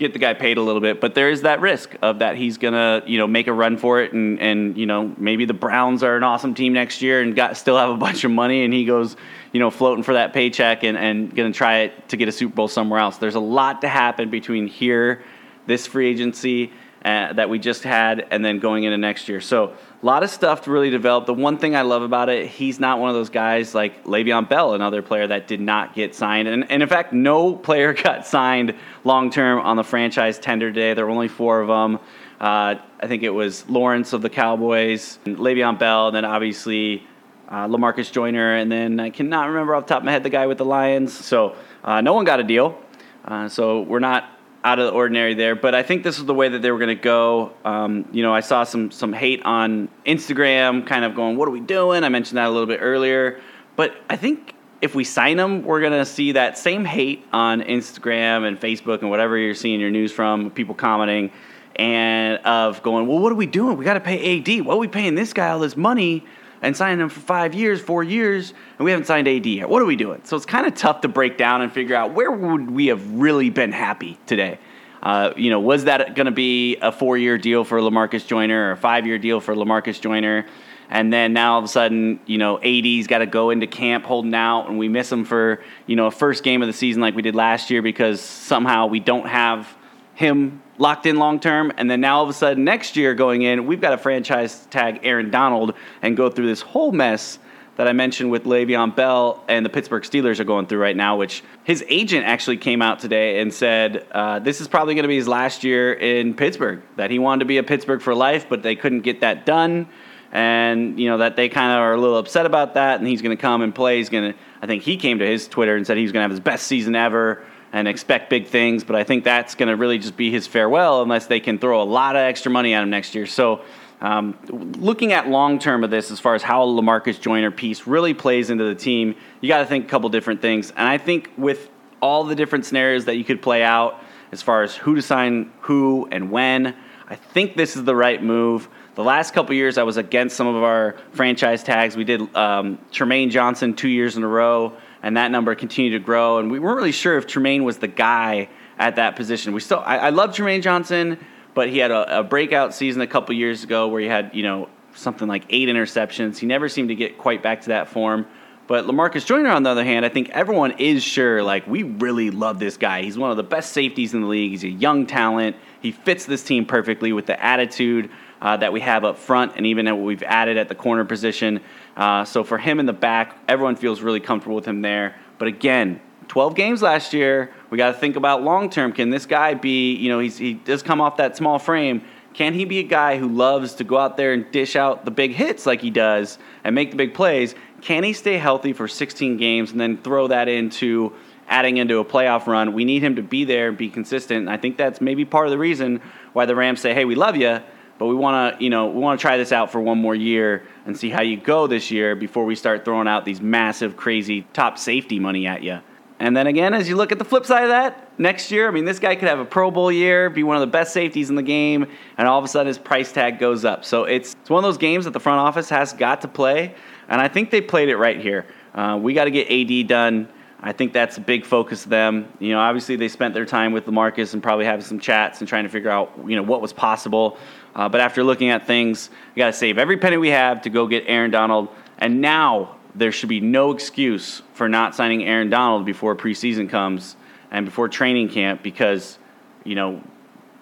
get 0.00 0.14
the 0.14 0.19
guy 0.19 0.33
paid 0.33 0.57
a 0.57 0.62
little 0.62 0.80
bit, 0.80 0.99
but 1.00 1.14
there 1.14 1.30
is 1.30 1.42
that 1.42 1.61
risk 1.61 1.95
of 2.00 2.21
that 2.21 2.35
he's 2.35 2.57
gonna, 2.57 3.02
you 3.07 3.19
know, 3.19 3.26
make 3.26 3.47
a 3.47 3.52
run 3.52 3.76
for 3.76 4.00
it, 4.00 4.12
and 4.12 4.40
and 4.40 4.76
you 4.76 4.87
know 4.87 5.14
maybe 5.19 5.45
the 5.45 5.54
Browns 5.54 6.02
are 6.02 6.16
an 6.16 6.25
awesome 6.25 6.54
team 6.54 6.73
next 6.73 7.02
year 7.02 7.21
and 7.21 7.37
got 7.37 7.57
still 7.57 7.76
have 7.76 7.90
a 7.90 7.97
bunch 7.97 8.25
of 8.25 8.30
money, 8.30 8.64
and 8.64 8.73
he 8.73 8.85
goes, 8.85 9.16
you 9.52 9.61
know, 9.61 9.71
floating 9.71 10.02
for 10.02 10.14
that 10.14 10.33
paycheck 10.33 10.83
and 10.83 10.97
and 10.97 11.37
gonna 11.37 11.52
try 11.52 11.80
it 11.80 12.09
to 12.09 12.16
get 12.16 12.28
a 12.28 12.33
Super 12.33 12.54
Bowl 12.54 12.66
somewhere 12.66 12.99
else. 12.99 13.19
There's 13.19 13.37
a 13.37 13.40
lot 13.40 13.83
to 13.83 13.88
happen 13.88 14.30
between 14.30 14.66
here, 14.66 15.23
this 15.66 15.87
free 15.87 16.09
agency 16.09 16.73
uh, 17.04 17.33
that 17.33 17.49
we 17.49 17.59
just 17.59 17.83
had, 17.83 18.26
and 18.30 18.45
then 18.45 18.59
going 18.59 18.85
into 18.85 18.99
next 18.99 19.28
year. 19.28 19.40
So 19.40 19.75
a 20.02 20.07
lot 20.07 20.23
of 20.23 20.30
stuff 20.30 20.62
to 20.62 20.71
really 20.71 20.90
develop. 20.90 21.26
The 21.26 21.35
one 21.35 21.57
thing 21.59 21.75
I 21.75 21.83
love 21.83 22.02
about 22.02 22.28
it, 22.28 22.47
he's 22.47 22.78
not 22.78 22.99
one 22.99 23.09
of 23.09 23.14
those 23.14 23.30
guys 23.30 23.75
like 23.75 24.04
Le'Veon 24.04 24.49
Bell, 24.49 24.75
another 24.75 25.00
player 25.02 25.26
that 25.26 25.47
did 25.47 25.61
not 25.61 25.95
get 25.95 26.14
signed. 26.14 26.49
And, 26.49 26.71
and 26.71 26.83
in 26.83 26.88
fact, 26.88 27.12
no 27.12 27.54
player 27.69 27.92
got 27.95 28.26
signed 28.26 28.75
long 29.04 29.30
term 29.30 29.61
on 29.61 29.76
the 29.76 29.85
franchise 29.85 30.38
tender 30.38 30.71
day. 30.71 30.95
There 30.95 31.07
were 31.07 31.12
only 31.12 31.28
four 31.28 31.61
of 31.61 31.69
them. 31.69 31.99
Uh, 32.40 32.76
I 33.00 33.07
think 33.07 33.23
it 33.23 33.30
was 33.30 33.69
Lawrence 33.69 34.12
of 34.12 34.23
the 34.23 34.30
Cowboys, 34.30 35.19
Le'Veon 35.25 35.78
Bell, 35.78 36.09
and 36.09 36.16
then 36.16 36.25
obviously 36.25 37.07
uh, 37.49 37.66
Lamarcus 37.66 38.11
Joyner, 38.11 38.57
and 38.57 38.71
then 38.71 39.00
I 39.00 39.11
cannot 39.11 39.49
remember 39.49 39.75
off 39.75 39.87
the 39.87 39.95
top 39.95 40.02
of 40.02 40.04
my 40.07 40.12
head 40.12 40.23
the 40.23 40.30
guy 40.30 40.47
with 40.47 40.59
the 40.59 40.64
Lions. 40.64 41.12
So 41.12 41.57
uh, 41.83 42.00
no 42.00 42.14
one 42.14 42.25
got 42.25 42.40
a 42.40 42.45
deal. 42.45 42.78
Uh, 43.25 43.49
so 43.49 43.83
we're 43.83 43.99
not 43.99 44.39
out 44.62 44.79
of 44.79 44.87
the 44.87 44.93
ordinary 44.93 45.35
there. 45.35 45.55
But 45.55 45.75
I 45.75 45.83
think 45.83 46.02
this 46.02 46.19
is 46.19 46.25
the 46.25 46.35
way 46.35 46.49
that 46.49 46.62
they 46.62 46.71
were 46.71 46.79
going 46.79 46.97
to 46.97 47.02
go. 47.02 47.52
Um, 47.64 48.09
you 48.12 48.23
know, 48.23 48.35
I 48.35 48.40
saw 48.40 48.64
some 48.64 48.90
some 48.90 49.12
hate 49.12 49.43
on 49.45 49.88
Instagram, 50.07 50.87
kind 50.87 51.05
of 51.05 51.14
going, 51.14 51.37
"What 51.37 51.49
are 51.49 51.52
we 51.52 51.61
doing?" 51.61 52.05
I 52.05 52.09
mentioned 52.09 52.38
that 52.38 52.47
a 52.47 52.50
little 52.50 52.67
bit 52.67 52.81
earlier. 52.83 53.40
But 53.76 53.95
I 54.11 54.17
think 54.17 54.55
if 54.83 54.95
we 54.95 55.05
sign 55.05 55.37
them, 55.37 55.62
we're 55.62 55.81
going 55.81 55.93
to 55.93 56.05
see 56.05 56.33
that 56.33 56.59
same 56.59 56.85
hate 56.85 57.25
on 57.33 57.62
Instagram 57.62 58.47
and 58.47 58.61
Facebook 58.61 59.00
and 59.00 59.11
whatever 59.11 59.37
you're 59.37 59.55
seeing 59.55 59.81
your 59.81 59.90
news 59.90 60.12
from, 60.12 60.50
people 60.50 60.75
commenting 60.75 61.31
and 61.76 62.38
of 62.45 62.83
going, 62.83 63.07
"Well, 63.07 63.19
what 63.19 63.33
are 63.33 63.37
we 63.37 63.47
doing? 63.47 63.76
We 63.76 63.85
got 63.85 63.95
to 63.95 64.00
pay 64.00 64.38
AD. 64.38 64.67
What 64.67 64.75
are 64.75 64.79
we 64.79 64.88
paying 64.88 65.14
this 65.14 65.33
guy 65.33 65.50
all 65.50 65.61
this 65.61 65.76
money?" 65.76 66.25
And 66.62 66.76
signing 66.76 67.00
him 67.00 67.09
for 67.09 67.21
five 67.21 67.55
years, 67.55 67.81
four 67.81 68.02
years, 68.02 68.52
and 68.79 68.85
we 68.85 68.90
haven't 68.90 69.07
signed 69.07 69.29
AD 69.29 69.47
yet. 69.47 69.69
What 69.69 69.81
are 69.83 69.87
we 69.87 69.97
doing? 69.97 70.21
So 70.25 70.37
it's 70.37 70.47
kind 70.47 70.67
of 70.67 70.75
tough 70.75 71.02
to 71.02 71.09
break 71.09 71.38
down 71.38 71.62
and 71.62 71.73
figure 71.73 71.97
out 71.97 72.12
where 72.12 72.31
would 72.31 72.71
we 72.71 72.88
have 72.88 73.11
really 73.12 73.50
been 73.50 73.73
happy 73.73 74.19
today. 74.26 74.59
Uh, 75.02 75.33
you 75.37 75.49
know, 75.50 75.61
was 75.61 75.85
that 75.85 76.14
going 76.14 76.26
to 76.26 76.33
be 76.33 76.76
a 76.76 76.93
four-year 76.93 77.38
deal 77.38 77.64
for 77.64 77.81
Lamarcus 77.81 78.26
Joyner 78.26 78.69
or 78.69 78.73
a 78.73 78.76
five-year 78.76 79.19
deal 79.19 79.40
for 79.40 79.55
Lamarcus 79.55 80.00
Joyner? 80.00 80.47
And 80.90 81.12
then 81.12 81.33
now 81.33 81.52
all 81.52 81.59
of 81.61 81.64
a 81.64 81.69
sudden, 81.69 82.21
you 82.26 82.37
know, 82.37 82.59
AD's 82.59 83.07
got 83.07 83.19
to 83.19 83.26
go 83.26 83.50
into 83.50 83.67
camp 83.69 84.05
holding 84.05 84.35
out, 84.35 84.69
and 84.69 84.76
we 84.76 84.88
miss 84.88 85.11
him 85.11 85.25
for 85.25 85.62
you 85.87 85.95
know 85.95 86.07
a 86.07 86.11
first 86.11 86.43
game 86.43 86.62
of 86.62 86.67
the 86.67 86.73
season 86.73 87.00
like 87.00 87.14
we 87.14 87.23
did 87.23 87.37
last 87.37 87.71
year 87.71 87.81
because 87.81 88.21
somehow 88.21 88.87
we 88.87 88.99
don't 88.99 89.29
have 89.29 89.69
him 90.14 90.61
locked 90.81 91.07
in 91.07 91.17
long 91.17 91.39
term. 91.39 91.73
And 91.77 91.89
then 91.89 92.01
now 92.01 92.17
all 92.17 92.25
of 92.25 92.31
a 92.31 92.33
sudden 92.33 92.65
next 92.65 92.97
year 92.97 93.15
going 93.15 93.43
in, 93.43 93.67
we've 93.67 93.81
got 93.81 93.93
a 93.93 93.99
franchise 93.99 94.67
tag 94.71 95.01
Aaron 95.05 95.31
Donald 95.31 95.75
and 96.03 96.17
go 96.17 96.31
through 96.31 96.47
this 96.47 96.63
whole 96.63 96.91
mess 96.91 97.39
that 97.77 97.87
I 97.87 97.93
mentioned 97.93 98.31
with 98.31 98.45
Le'Veon 98.45 98.95
Bell 98.95 99.43
and 99.49 99.65
the 99.65 99.71
Pittsburgh 99.71 100.03
Steelers 100.03 100.39
are 100.39 100.45
going 100.45 100.67
through 100.67 100.81
right 100.81 100.97
now, 100.97 101.17
which 101.17 101.43
his 101.65 101.85
agent 101.89 102.27
actually 102.27 102.59
came 102.59 102.83
out 102.83 102.99
today 102.99 103.41
and 103.41 103.55
said 103.55 104.07
uh, 104.13 104.39
this 104.39 104.61
is 104.61 104.69
probably 104.69 104.95
going 104.95 105.05
to 105.05 105.09
be 105.09 105.17
his 105.17 105.29
last 105.29 105.65
year 105.65 105.93
in 105.95 106.35
Pittsburgh, 106.35 106.83
that 106.97 107.11
he 107.11 107.19
wanted 107.19 107.41
to 107.41 107.45
be 107.47 107.59
a 107.59 107.63
Pittsburgh 107.63 108.03
for 108.03 108.15
life, 108.15 108.47
but 108.49 108.63
they 108.63 108.77
couldn't 108.77 109.01
get 109.01 109.21
that 109.21 109.47
done. 109.47 109.89
And, 110.33 111.01
you 111.01 111.09
know, 111.09 111.19
that 111.19 111.37
they 111.37 111.49
kind 111.49 111.73
of 111.73 111.79
are 111.79 111.95
a 111.95 111.97
little 111.97 112.19
upset 112.19 112.47
about 112.47 112.75
that, 112.75 113.01
and 113.01 113.09
he's 113.09 113.23
going 113.23 113.37
to 113.37 113.41
come 113.41 113.63
and 113.63 113.75
play. 113.75 113.97
He's 113.97 114.11
going 114.11 114.33
to, 114.33 114.39
I 114.63 114.67
think 114.67 114.83
he 114.83 114.97
came 114.97 115.19
to 115.19 115.27
his 115.27 115.49
Twitter 115.49 115.75
and 115.75 115.87
said 115.87 115.97
he 115.97 116.03
was 116.03 116.13
going 116.13 116.21
to 116.21 116.25
have 116.25 116.31
his 116.31 116.41
best 116.41 116.67
season 116.67 116.95
ever 116.95 117.45
and 117.73 117.87
expect 117.87 118.31
big 118.31 118.47
things. 118.47 118.85
But 118.85 118.97
I 118.97 119.05
think 119.05 119.25
that's 119.25 119.55
going 119.55 119.69
to 119.69 119.77
really 119.77 119.99
just 119.99 120.17
be 120.17 120.31
his 120.31 120.47
farewell 120.47 121.03
unless 121.03 121.27
they 121.27 121.41
can 121.41 121.59
throw 121.59 121.83
a 121.83 121.85
lot 121.85 122.17
of 122.17 122.21
extra 122.21 122.50
money 122.50 122.75
at 122.75 122.83
him 122.83 122.91
next 122.91 123.15
year. 123.15 123.27
So, 123.27 123.62
um, 124.00 124.39
looking 124.79 125.12
at 125.12 125.29
long 125.29 125.59
term 125.59 125.85
of 125.85 125.91
this, 125.91 126.11
as 126.11 126.19
far 126.19 126.35
as 126.35 126.43
how 126.43 126.65
Lamarcus 126.65 127.21
Joyner 127.21 127.50
piece 127.50 127.87
really 127.87 128.15
plays 128.15 128.49
into 128.49 128.65
the 128.65 128.75
team, 128.75 129.15
you 129.41 129.49
got 129.49 129.59
to 129.59 129.67
think 129.67 129.85
a 129.85 129.89
couple 129.89 130.09
different 130.09 130.41
things. 130.41 130.71
And 130.71 130.89
I 130.89 130.97
think 130.97 131.31
with 131.37 131.69
all 132.00 132.25
the 132.25 132.35
different 132.35 132.65
scenarios 132.65 133.05
that 133.05 133.17
you 133.17 133.25
could 133.25 133.43
play 133.43 133.62
out, 133.62 134.03
as 134.33 134.41
far 134.41 134.62
as 134.62 134.75
who 134.75 134.95
to 134.95 135.03
sign 135.03 135.53
who 135.61 136.09
and 136.11 136.31
when, 136.31 136.75
I 137.09 137.17
think 137.17 137.57
this 137.57 137.77
is 137.77 137.85
the 137.85 137.95
right 137.95 138.23
move. 138.23 138.69
The 138.95 139.05
last 139.05 139.35
couple 139.35 139.55
years, 139.55 139.77
I 139.77 139.83
was 139.83 139.97
against 139.97 140.37
some 140.37 140.47
of 140.47 140.62
our 140.62 140.97
franchise 141.12 141.62
tags. 141.62 141.97
We 141.97 142.05
did 142.05 142.35
um, 142.35 142.79
Trumaine 142.93 143.31
Johnson 143.31 143.75
two 143.75 143.89
years 143.89 144.17
in 144.17 144.23
a 144.23 144.29
row 144.29 144.73
and 145.02 145.16
that 145.16 145.30
number 145.30 145.54
continued 145.54 145.99
to 145.99 146.04
grow. 146.04 146.38
And 146.38 146.50
we 146.50 146.59
weren't 146.59 146.76
really 146.76 146.92
sure 146.92 147.16
if 147.16 147.26
Trumaine 147.26 147.64
was 147.64 147.78
the 147.78 147.88
guy 147.88 148.49
at 148.78 148.97
that 148.97 149.16
position. 149.16 149.52
We 149.52 149.61
still, 149.61 149.83
I, 149.85 149.99
I 149.99 150.11
love 150.11 150.30
Trumaine 150.30 150.62
Johnson, 150.62 151.19
but 151.54 151.69
he 151.69 151.78
had 151.78 151.90
a, 151.90 152.21
a 152.21 152.23
breakout 152.23 152.75
season 152.75 153.02
a 153.02 153.07
couple 153.07 153.35
years 153.35 153.64
ago 153.64 153.88
where 153.88 154.00
he 154.00 154.07
had, 154.07 154.30
you 154.35 154.42
know, 154.42 154.69
something 154.95 155.28
like 155.28 155.45
eight 155.50 155.69
interceptions. 155.69 156.38
He 156.38 156.47
never 156.47 156.69
seemed 156.69 156.88
to 156.88 156.95
get 156.95 157.19
quite 157.19 157.42
back 157.42 157.62
to 157.62 157.69
that 157.69 157.88
form. 157.88 158.26
But 158.66 158.85
Lamarcus 158.85 159.26
Joyner, 159.26 159.50
on 159.50 159.64
the 159.64 159.71
other 159.71 159.85
hand, 159.85 160.07
I 160.07 160.11
think 160.11 160.28
everyone 160.28 160.73
is 160.78 161.02
sure, 161.02 161.42
like, 161.42 161.66
we 161.66 161.83
really 161.83 162.30
love 162.30 162.61
this 162.61 162.76
guy. 162.76 163.02
He's 163.02 163.19
one 163.19 163.33
of 163.33 163.37
the 163.37 163.42
best 163.42 163.73
safeties 163.73 164.14
in 164.14 164.21
the 164.21 164.28
league. 164.28 164.52
He's 164.52 164.62
a 164.62 164.69
young 164.69 165.07
talent. 165.07 165.57
He 165.83 165.90
fits 165.90 166.25
this 166.25 166.45
team 166.45 166.64
perfectly 166.64 167.12
with 167.12 167.26
the 167.26 167.42
attitude 167.45 168.11
uh, 168.40 168.57
that 168.59 168.73
we 168.73 168.78
have 168.80 169.04
up 169.04 169.19
front 169.19 169.54
and 169.57 169.66
even 169.66 169.87
what 169.87 170.04
we've 170.04 170.23
added 170.23 170.57
at 170.57 170.69
the 170.69 170.76
corner 170.76 171.04
position. 171.04 171.61
Uh, 172.00 172.25
so 172.25 172.42
for 172.42 172.57
him 172.57 172.80
in 172.80 172.87
the 172.87 172.95
back, 172.95 173.37
everyone 173.47 173.76
feels 173.76 174.00
really 174.00 174.21
comfortable 174.21 174.57
with 174.57 174.64
him 174.64 174.80
there. 174.80 175.16
But 175.38 175.49
again, 175.49 176.00
12 176.28 176.54
games 176.54 176.80
last 176.80 177.12
year. 177.12 177.52
We 177.69 177.76
got 177.76 177.92
to 177.92 177.99
think 177.99 178.16
about 178.16 178.42
long 178.42 178.71
term. 178.71 178.95
Can 178.95 179.11
this 179.11 179.26
guy 179.26 179.52
be, 179.52 179.97
you 179.97 180.09
know, 180.09 180.19
he 180.19 180.54
does 180.54 180.83
come 180.83 181.02
off 181.02 181.19
that 181.19 181.37
small 181.37 181.59
frame. 181.59 182.02
Can 182.33 182.54
he 182.54 182.64
be 182.64 182.78
a 182.78 182.85
guy 182.85 183.19
who 183.19 183.28
loves 183.28 183.75
to 183.75 183.85
go 183.85 183.99
out 183.99 184.16
there 184.16 184.33
and 184.33 184.50
dish 184.50 184.76
out 184.76 185.04
the 185.04 185.11
big 185.11 185.33
hits 185.33 185.66
like 185.66 185.83
he 185.83 185.90
does 185.90 186.38
and 186.64 186.75
make 186.75 186.90
the 186.90 186.97
big 186.97 187.12
plays? 187.12 187.54
Can 187.83 188.02
he 188.02 188.14
stay 188.14 188.38
healthy 188.38 188.73
for 188.73 188.88
16 188.88 189.37
games 189.37 189.73
and 189.73 189.80
then 189.80 189.99
throw 189.99 190.28
that 190.28 190.49
into 190.49 191.12
adding 191.49 191.76
into 191.76 191.99
a 191.99 192.04
playoff 192.04 192.47
run? 192.47 192.73
We 192.73 192.87
need 192.87 193.02
him 193.02 193.16
to 193.16 193.23
be 193.23 193.45
there 193.45 193.69
and 193.69 193.76
be 193.76 193.90
consistent. 193.90 194.38
And 194.40 194.50
I 194.50 194.57
think 194.57 194.78
that's 194.78 195.02
maybe 195.02 195.26
part 195.26 195.49
of 195.49 195.50
the 195.50 195.59
reason 195.59 196.00
why 196.33 196.47
the 196.47 196.54
Rams 196.54 196.80
say, 196.80 196.95
hey, 196.95 197.04
we 197.04 197.14
love 197.14 197.37
you 197.37 197.61
but 198.00 198.07
we 198.07 198.14
want 198.14 198.57
to, 198.57 198.64
you 198.64 198.71
know, 198.71 198.87
we 198.87 198.99
want 198.99 199.21
to 199.21 199.23
try 199.23 199.37
this 199.37 199.52
out 199.52 199.71
for 199.71 199.78
one 199.78 199.99
more 199.99 200.14
year 200.14 200.66
and 200.90 200.99
see 200.99 201.09
how 201.09 201.23
you 201.23 201.37
go 201.37 201.68
this 201.68 201.92
year 201.92 202.16
before 202.16 202.44
we 202.44 202.56
start 202.56 202.85
throwing 202.85 203.06
out 203.06 203.25
these 203.25 203.40
massive, 203.40 203.97
crazy 203.97 204.42
top 204.52 204.76
safety 204.76 205.20
money 205.20 205.47
at 205.47 205.62
you. 205.62 205.78
And 206.18 206.37
then 206.37 206.49
again, 206.49 206.75
as 206.75 206.88
you 206.88 206.97
look 206.97 207.12
at 207.12 207.18
the 207.18 207.25
flip 207.25 207.47
side 207.47 207.62
of 207.62 207.68
that, 207.70 208.18
next 208.18 208.50
year, 208.50 208.66
I 208.66 208.73
mean, 208.73 208.85
this 208.85 208.99
guy 208.99 209.14
could 209.14 209.28
have 209.28 209.38
a 209.38 209.44
Pro 209.44 209.70
Bowl 209.70 209.92
year, 209.92 210.28
be 210.28 210.42
one 210.42 210.56
of 210.56 210.61
the 210.61 210.66
best 210.66 210.92
safeties 210.92 211.30
in 211.30 211.37
the 211.37 211.42
game, 211.42 211.87
and 212.18 212.26
all 212.26 212.38
of 212.38 212.44
a 212.44 212.49
sudden 212.49 212.66
his 212.66 212.76
price 212.76 213.12
tag 213.12 213.38
goes 213.38 213.64
up. 213.64 213.85
So 213.85 214.04
it's, 214.04 214.35
it's 214.40 214.50
one 214.50 214.62
of 214.62 214.68
those 214.68 214.78
games 214.78 215.04
that 215.04 215.12
the 215.12 215.20
front 215.20 215.38
office 215.38 215.70
has 215.70 215.92
got 215.92 216.20
to 216.23 216.28
play, 216.28 216.75
and 217.09 217.20
I 217.20 217.28
think 217.28 217.50
they 217.50 217.61
played 217.61 217.88
it 217.88 217.97
right 217.97 218.20
here. 218.20 218.47
Uh, 218.75 218.99
we 219.00 219.14
got 219.14 219.25
to 219.25 219.30
get 219.30 219.49
AD 219.49 219.87
done. 219.87 220.28
I 220.62 220.73
think 220.73 220.93
that's 220.93 221.17
a 221.17 221.21
big 221.21 221.47
focus 221.47 221.85
of 221.85 221.90
them. 221.90 222.31
You 222.38 222.50
know, 222.50 222.61
obviously 222.61 222.97
they 222.97 223.09
spent 223.09 223.33
their 223.33 223.47
time 223.47 223.73
with 223.73 223.87
Lamarcus 223.87 224.35
and 224.35 224.43
probably 224.43 224.67
having 224.67 224.85
some 224.85 225.00
chats 225.00 225.40
and 225.40 225.49
trying 225.49 225.64
to 225.64 225.71
figure 225.71 225.88
out, 225.90 226.12
you 226.26 226.37
know, 226.37 226.43
what 226.43 226.61
was 226.61 226.73
possible. 226.73 227.38
Uh, 227.75 227.88
but 227.88 228.00
after 228.00 228.23
looking 228.23 228.50
at 228.50 228.67
things, 228.67 229.09
we 229.35 229.40
got 229.40 229.47
to 229.47 229.52
save 229.55 229.79
every 229.79 229.97
penny 229.97 230.19
we 230.19 230.29
have 230.29 230.62
to 230.62 230.71
go 230.71 230.87
get 230.87 231.05
Aaron 231.07 231.31
Donald. 231.31 231.69
And 231.99 232.21
now 232.21 232.76
there 232.95 233.11
should 233.11 233.29
be 233.29 233.40
no 233.40 233.71
excuse 233.71 234.43
for 234.52 234.69
not 234.69 234.95
signing 234.95 235.25
Aaron 235.25 235.49
Donald 235.49 235.87
before 235.87 236.14
preseason 236.14 236.69
comes 236.69 237.17
and 237.50 237.64
before 237.64 237.88
training 237.88 238.29
camp 238.29 238.62
because, 238.62 239.19
you 239.64 239.75
know, 239.75 240.02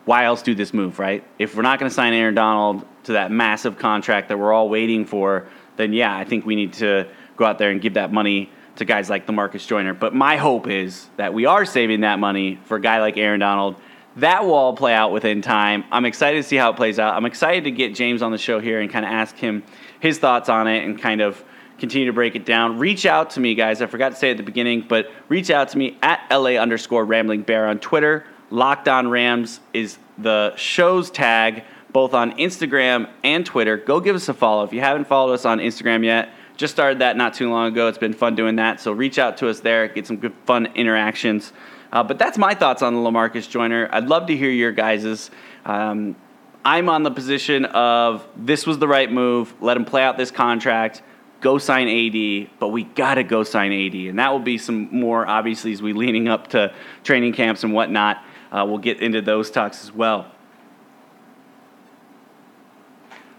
why 0.05 0.25
else 0.25 0.43
do 0.43 0.55
this 0.55 0.73
move, 0.73 0.99
right? 0.99 1.25
If 1.39 1.57
we're 1.57 1.63
not 1.63 1.81
going 1.81 1.91
to 1.91 1.95
sign 1.95 2.15
Aaron 2.15 2.35
Donald 2.35 2.87
to 3.05 3.13
that 3.13 3.31
massive 3.31 3.79
contract 3.79 4.29
that 4.29 4.39
we're 4.39 4.53
all 4.53 4.69
waiting 4.69 5.05
for, 5.05 5.49
then 5.77 5.93
yeah, 5.93 6.17
I 6.17 6.25
think 6.25 6.47
we 6.47 6.55
need 6.55 6.75
to 6.75 7.09
go 7.37 7.45
out 7.45 7.59
there 7.59 7.71
and 7.71 7.81
give 7.81 7.95
that 7.95 8.13
money 8.13 8.51
to 8.79 8.85
guys 8.85 9.11
like 9.11 9.27
Lamarcus 9.27 9.67
Joyner. 9.67 9.95
But 9.95 10.15
my 10.15 10.37
hope 10.37 10.67
is 10.67 11.09
that 11.17 11.35
we 11.35 11.47
are 11.47 11.65
saving 11.65 12.01
that 12.01 12.19
money 12.19 12.59
for 12.65 12.77
a 12.77 12.81
guy 12.81 13.01
like 13.01 13.17
Aaron 13.17 13.41
Donald. 13.41 13.77
That 14.17 14.45
will 14.45 14.55
all 14.55 14.75
play 14.75 14.95
out 14.95 15.13
within 15.13 15.43
time. 15.43 15.85
I'm 15.93 16.05
excited 16.05 16.39
to 16.39 16.43
see 16.43 16.57
how 16.57 16.71
it 16.71 16.77
plays 16.77 16.99
out. 16.99 17.15
I'm 17.15 17.25
excited 17.25 17.65
to 17.65 17.71
get 17.71 17.95
James 17.95 18.23
on 18.23 18.33
the 18.33 18.39
show 18.39 18.59
here 18.59 18.81
and 18.81 18.91
kind 18.91 19.05
of 19.05 19.13
ask 19.13 19.37
him 19.37 19.63
his 20.01 20.19
thoughts 20.19 20.49
on 20.49 20.67
it 20.67 20.85
and 20.85 21.01
kind 21.01 21.21
of 21.21 21.45
continue 21.79 22.07
to 22.07 22.13
break 22.13 22.35
it 22.35 22.45
down. 22.45 22.79
Reach 22.79 23.07
out 23.07 23.31
to 23.31 23.41
me, 23.41 23.55
guys. 23.55 23.81
I 23.81 23.87
forgot 23.87 24.11
to 24.11 24.17
say 24.17 24.31
at 24.31 24.37
the 24.37 24.43
beginning, 24.43 24.85
but 24.89 25.11
reach 25.29 25.51
out 25.51 25.69
to 25.71 25.79
me 25.79 25.97
at 26.03 26.27
LA 26.31 26.51
underscore 26.51 27.05
rambling 27.05 27.43
bear 27.43 27.69
on 27.69 27.79
Twitter. 27.79 28.25
Locked 28.51 28.89
on 28.89 29.09
Rams 29.09 29.61
is 29.73 29.99
the 30.17 30.55
show's 30.57 31.11
tag, 31.11 31.65
both 31.93 32.15
on 32.15 32.37
Instagram 32.39 33.09
and 33.23 33.47
Twitter. 33.47 33.77
Go 33.77 34.01
give 34.01 34.17
us 34.17 34.29
a 34.29 34.35
follow. 34.35 34.65
If 34.65 34.73
you 34.73 34.81
haven't 34.81 35.07
followed 35.07 35.33
us 35.33 35.45
on 35.45 35.59
Instagram 35.59 36.05
yet, 36.05 36.31
just 36.59 36.75
started 36.75 36.99
that 36.99 37.17
not 37.17 37.35
too 37.35 37.49
long 37.49 37.69
ago. 37.69 37.87
It's 37.89 37.97
been 37.97 38.13
fun 38.13 38.35
doing 38.35 38.57
that. 38.57 38.81
So 38.81 38.93
reach 38.93 39.19
out 39.19 39.39
to 39.39 39.49
us 39.49 39.61
there, 39.61 39.89
get 39.89 40.07
some 40.07 40.17
good 40.17 40.35
fun 40.45 40.67
interactions. 40.75 41.53
Uh, 41.91 42.03
but 42.03 42.19
that's 42.19 42.37
my 42.37 42.53
thoughts 42.53 42.83
on 42.83 42.95
the 42.95 43.01
Lamarcus 43.01 43.49
Joyner. 43.49 43.89
I'd 43.91 44.09
love 44.09 44.27
to 44.27 44.37
hear 44.37 44.51
your 44.51 44.73
guys's. 44.73 45.31
Um, 45.65 46.17
I'm 46.65 46.89
on 46.89 47.05
the 47.05 47.13
position 47.13 47.65
of 47.65 48.27
this 48.37 48.67
was 48.67 48.79
the 48.79 48.89
right 48.89 49.11
move. 49.11 49.55
Let 49.61 49.77
him 49.77 49.85
play 49.85 50.03
out 50.03 50.19
this 50.19 50.33
contract. 50.33 51.03
Go 51.41 51.59
sign 51.59 51.89
AD, 51.89 52.51
but 52.59 52.69
we 52.69 52.83
gotta 52.83 53.23
go 53.23 53.45
sign 53.45 53.73
AD, 53.73 53.95
and 53.95 54.19
that 54.19 54.33
will 54.33 54.41
be 54.41 54.59
some 54.59 54.89
more 54.91 55.25
obviously 55.25 55.73
as 55.73 55.81
we 55.81 55.93
leaning 55.93 56.27
up 56.27 56.49
to 56.49 56.75
training 57.05 57.33
camps 57.33 57.63
and 57.63 57.73
whatnot. 57.73 58.25
Uh, 58.51 58.65
we'll 58.69 58.79
get 58.79 59.01
into 59.01 59.23
those 59.23 59.49
talks 59.49 59.85
as 59.85 59.93
well. 59.93 60.33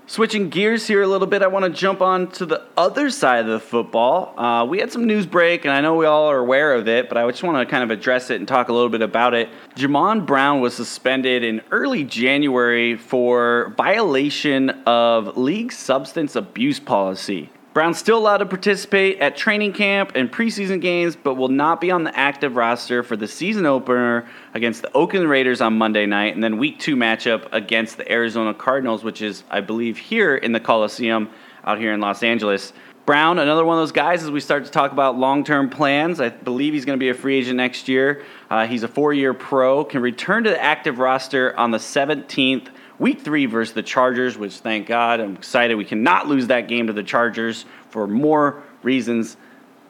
Switching 0.10 0.50
gears 0.50 0.88
here 0.88 1.04
a 1.04 1.08
little 1.08 1.28
bit, 1.28 1.44
I 1.44 1.48
want 1.48 1.66
to 1.66 1.70
jump 1.70 2.01
on 2.01 2.32
to 2.32 2.46
the 2.48 2.66
other 2.75 3.12
side 3.12 3.42
of 3.42 3.46
the 3.46 3.60
football. 3.60 4.34
Uh, 4.39 4.66
we 4.66 4.80
had 4.80 4.92
some 4.92 5.06
news 5.06 5.28
break, 5.28 5.66
and 5.66 5.72
I 5.72 5.82
know 5.82 5.94
we 5.98 6.08
all 6.08 6.32
are 6.32 6.39
aware 6.39 6.74
of 6.74 6.88
it, 6.88 7.10
but 7.10 7.18
I 7.20 7.30
just 7.30 7.44
want 7.44 7.60
to 7.60 7.72
kind 7.72 7.84
of 7.84 7.92
address 7.92 8.32
it 8.32 8.38
and 8.38 8.48
talk 8.48 8.70
a 8.70 8.74
little 8.74 8.89
bit 8.89 9.04
about 9.04 9.36
it. 9.36 9.50
Jamon 9.75 10.25
Brown 10.25 10.62
was 10.62 10.74
suspended 10.74 11.44
in 11.44 11.62
early 11.70 12.04
January 12.04 12.96
for 12.96 13.72
violation 13.78 14.72
of 14.88 15.38
league 15.38 15.72
substance 15.72 16.36
abuse 16.36 16.80
policy. 16.80 17.51
Brown's 17.80 17.98
still 17.98 18.18
allowed 18.18 18.40
to 18.40 18.46
participate 18.46 19.20
at 19.20 19.38
training 19.38 19.72
camp 19.72 20.12
and 20.14 20.30
preseason 20.30 20.82
games, 20.82 21.16
but 21.16 21.36
will 21.36 21.48
not 21.48 21.80
be 21.80 21.92
on 21.92 22.04
the 22.04 22.14
active 22.14 22.58
roster 22.58 23.04
for 23.04 23.16
the 23.16 23.26
season 23.26 23.66
opener 23.66 24.28
against 24.54 24.82
the 24.82 24.92
Oakland 24.92 25.30
Raiders 25.30 25.62
on 25.62 25.78
Monday 25.78 26.06
night, 26.06 26.34
and 26.34 26.44
then 26.44 26.58
week 26.58 26.78
two 26.78 26.98
matchup 26.98 27.48
against 27.54 27.96
the 27.96 28.12
Arizona 28.12 28.54
Cardinals, 28.54 29.02
which 29.06 29.22
is, 29.22 29.46
I 29.50 29.62
believe, 29.62 29.98
here 29.98 30.36
in 30.36 30.52
the 30.52 30.60
Coliseum 30.60 31.30
out 31.64 31.80
here 31.80 31.94
in 31.94 32.02
Los 32.02 32.22
Angeles. 32.22 32.74
Brown, 33.06 33.40
another 33.40 33.64
one 33.64 33.78
of 33.78 33.82
those 33.82 33.94
guys, 33.94 34.24
as 34.24 34.30
we 34.30 34.42
start 34.42 34.66
to 34.66 34.72
talk 34.72 34.92
about 34.92 35.18
long 35.18 35.46
term 35.46 35.70
plans, 35.70 36.20
I 36.20 36.28
believe 36.28 36.74
he's 36.74 36.84
going 36.84 37.00
to 37.00 37.02
be 37.02 37.08
a 37.08 37.14
free 37.14 37.38
agent 37.38 37.56
next 37.56 37.88
year. 37.88 38.26
Uh, 38.50 38.68
he's 38.68 38.84
a 38.84 38.90
four 38.90 39.14
year 39.14 39.34
pro, 39.34 39.86
can 39.86 40.02
return 40.02 40.44
to 40.44 40.50
the 40.50 40.62
active 40.62 41.00
roster 41.00 41.58
on 41.58 41.72
the 41.72 41.78
17th 41.78 42.68
week 43.00 43.22
three 43.22 43.46
versus 43.46 43.74
the 43.74 43.82
Chargers, 43.82 44.38
which 44.38 44.58
thank 44.58 44.88
God, 44.88 45.20
I'm 45.20 45.36
excited. 45.36 45.75
We 45.75 45.86
cannot 45.86 46.27
lose 46.27 46.48
that 46.48 46.68
game 46.68 46.88
to 46.88 46.94
the 46.94 47.03
Chargers 47.03 47.65
for 47.89 48.06
more 48.06 48.62
reasons 48.84 49.38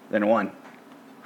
than 0.09 0.27
one. 0.27 0.51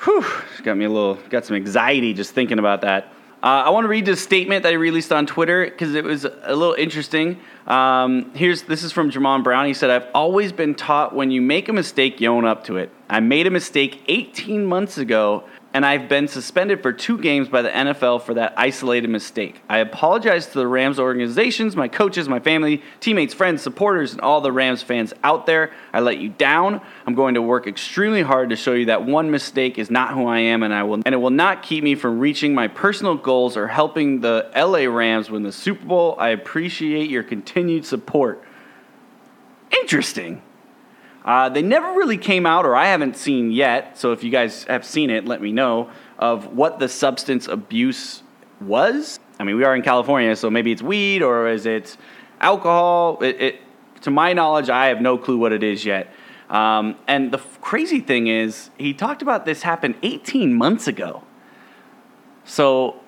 Whew, 0.04 0.26
got 0.64 0.76
me 0.76 0.86
a 0.86 0.90
little, 0.90 1.16
got 1.30 1.46
some 1.46 1.56
anxiety 1.56 2.14
just 2.14 2.34
thinking 2.34 2.60
about 2.60 2.82
that. 2.82 3.14
Uh, 3.44 3.64
I 3.66 3.72
want 3.72 3.84
to 3.84 3.90
read 3.90 4.06
this 4.06 4.24
statement 4.24 4.64
that 4.64 4.70
he 4.70 4.78
released 4.78 5.12
on 5.12 5.26
Twitter 5.26 5.66
because 5.66 5.96
it 5.96 6.06
was 6.06 6.24
a 6.24 6.56
little 6.56 6.76
interesting. 6.76 7.42
Um, 7.68 8.34
here's 8.34 8.64
this 8.64 8.84
is 8.84 8.94
from 8.94 9.12
Jamon 9.12 9.44
Brown. 9.44 9.66
He 9.66 9.74
said, 9.74 9.90
"I've 9.90 10.08
always 10.14 10.54
been 10.54 10.76
taught 10.76 11.14
when 11.14 11.30
you 11.30 11.42
make 11.42 11.68
a 11.68 11.74
mistake, 11.74 12.22
you 12.22 12.30
own 12.30 12.46
up 12.46 12.64
to 12.66 12.78
it. 12.78 12.90
I 13.10 13.20
made 13.20 13.46
a 13.46 13.52
mistake 13.52 14.02
18 14.08 14.66
months 14.66 14.98
ago, 14.98 15.44
and 15.74 15.84
I've 15.86 16.08
been 16.08 16.28
suspended 16.28 16.84
for 16.84 16.94
two 16.94 17.18
games 17.18 17.50
by 17.50 17.64
the 17.64 17.70
NFL 17.70 18.22
for 18.22 18.36
that 18.36 18.54
isolated 18.58 19.10
mistake. 19.10 19.60
I 19.68 19.80
apologize 19.80 20.46
to 20.48 20.60
the 20.60 20.68
Rams 20.68 21.00
organizations, 21.00 21.76
my 21.76 21.88
coaches, 21.88 22.30
my 22.30 22.40
family, 22.40 22.84
teammates, 23.00 23.34
friends, 23.34 23.64
supporters, 23.64 24.12
and 24.12 24.22
all 24.22 24.40
the 24.40 24.52
Rams 24.52 24.84
fans 24.84 25.14
out 25.24 25.48
there. 25.48 25.72
I 25.92 26.02
let 26.02 26.20
you 26.20 26.30
down. 26.30 26.80
I'm 27.08 27.16
going 27.16 27.34
to 27.34 27.42
work 27.42 27.66
extremely 27.66 28.22
hard 28.22 28.52
to 28.52 28.56
show 28.56 28.74
you 28.74 28.86
that 28.86 29.04
one 29.04 29.32
mistake 29.32 29.80
is 29.80 29.90
not 29.90 30.14
who 30.14 30.28
I 30.28 30.40
am, 30.40 30.62
and 30.62 30.72
I 30.72 30.84
will, 30.84 31.02
and 31.06 31.14
it 31.14 31.18
will 31.18 31.32
not 31.32 31.64
keep 31.64 31.84
me 31.84 31.96
from 31.96 32.20
reaching 32.20 32.54
my 32.54 32.68
personal 32.68 33.16
goals 33.16 33.58
or 33.58 33.68
helping 33.68 34.22
the 34.22 34.52
LA 34.56 34.86
Rams 34.86 35.32
win 35.32 35.42
the 35.42 35.52
Super 35.52 35.86
Bowl. 35.86 36.16
I 36.20 36.30
appreciate 36.30 37.10
your 37.10 37.24
continued 37.24 37.86
support. 37.86 38.44
Interesting. 39.72 40.44
Uh, 41.26 41.50
they 41.50 41.62
never 41.62 41.88
really 41.94 42.18
came 42.18 42.46
out, 42.46 42.66
or 42.66 42.76
I 42.76 42.88
haven't 42.88 43.16
seen 43.16 43.52
yet. 43.52 43.98
So 43.98 44.12
if 44.12 44.24
you 44.24 44.30
guys 44.30 44.66
have 44.66 44.86
seen 44.86 45.10
it, 45.10 45.26
let 45.26 45.42
me 45.42 45.52
know 45.52 45.90
of 46.20 46.54
what 46.54 46.80
the 46.80 46.90
substance 46.90 47.48
abuse 47.48 48.24
was. 48.60 49.20
I 49.40 49.44
mean, 49.44 49.56
we 49.56 49.64
are 49.64 49.76
in 49.76 49.82
California, 49.82 50.36
so 50.36 50.50
maybe 50.50 50.72
it's 50.72 50.82
weed 50.82 51.22
or 51.22 51.48
is 51.48 51.66
it 51.66 51.98
alcohol? 52.40 53.20
It, 53.22 53.42
it, 53.42 53.62
to 54.02 54.12
my 54.12 54.34
knowledge, 54.34 54.70
I 54.70 54.88
have 54.88 55.02
no 55.02 55.18
clue 55.18 55.38
what 55.38 55.54
it 55.54 55.64
is 55.64 55.86
yet. 55.86 56.14
Um, 56.50 56.98
and 57.08 57.32
the 57.32 57.40
f- 57.40 57.60
crazy 57.62 58.00
thing 58.00 58.28
is, 58.28 58.70
he 58.78 58.94
talked 58.94 59.22
about 59.22 59.46
this 59.46 59.64
happened 59.64 59.96
18 60.04 60.54
months 60.54 60.88
ago. 60.88 61.24
So 62.46 63.03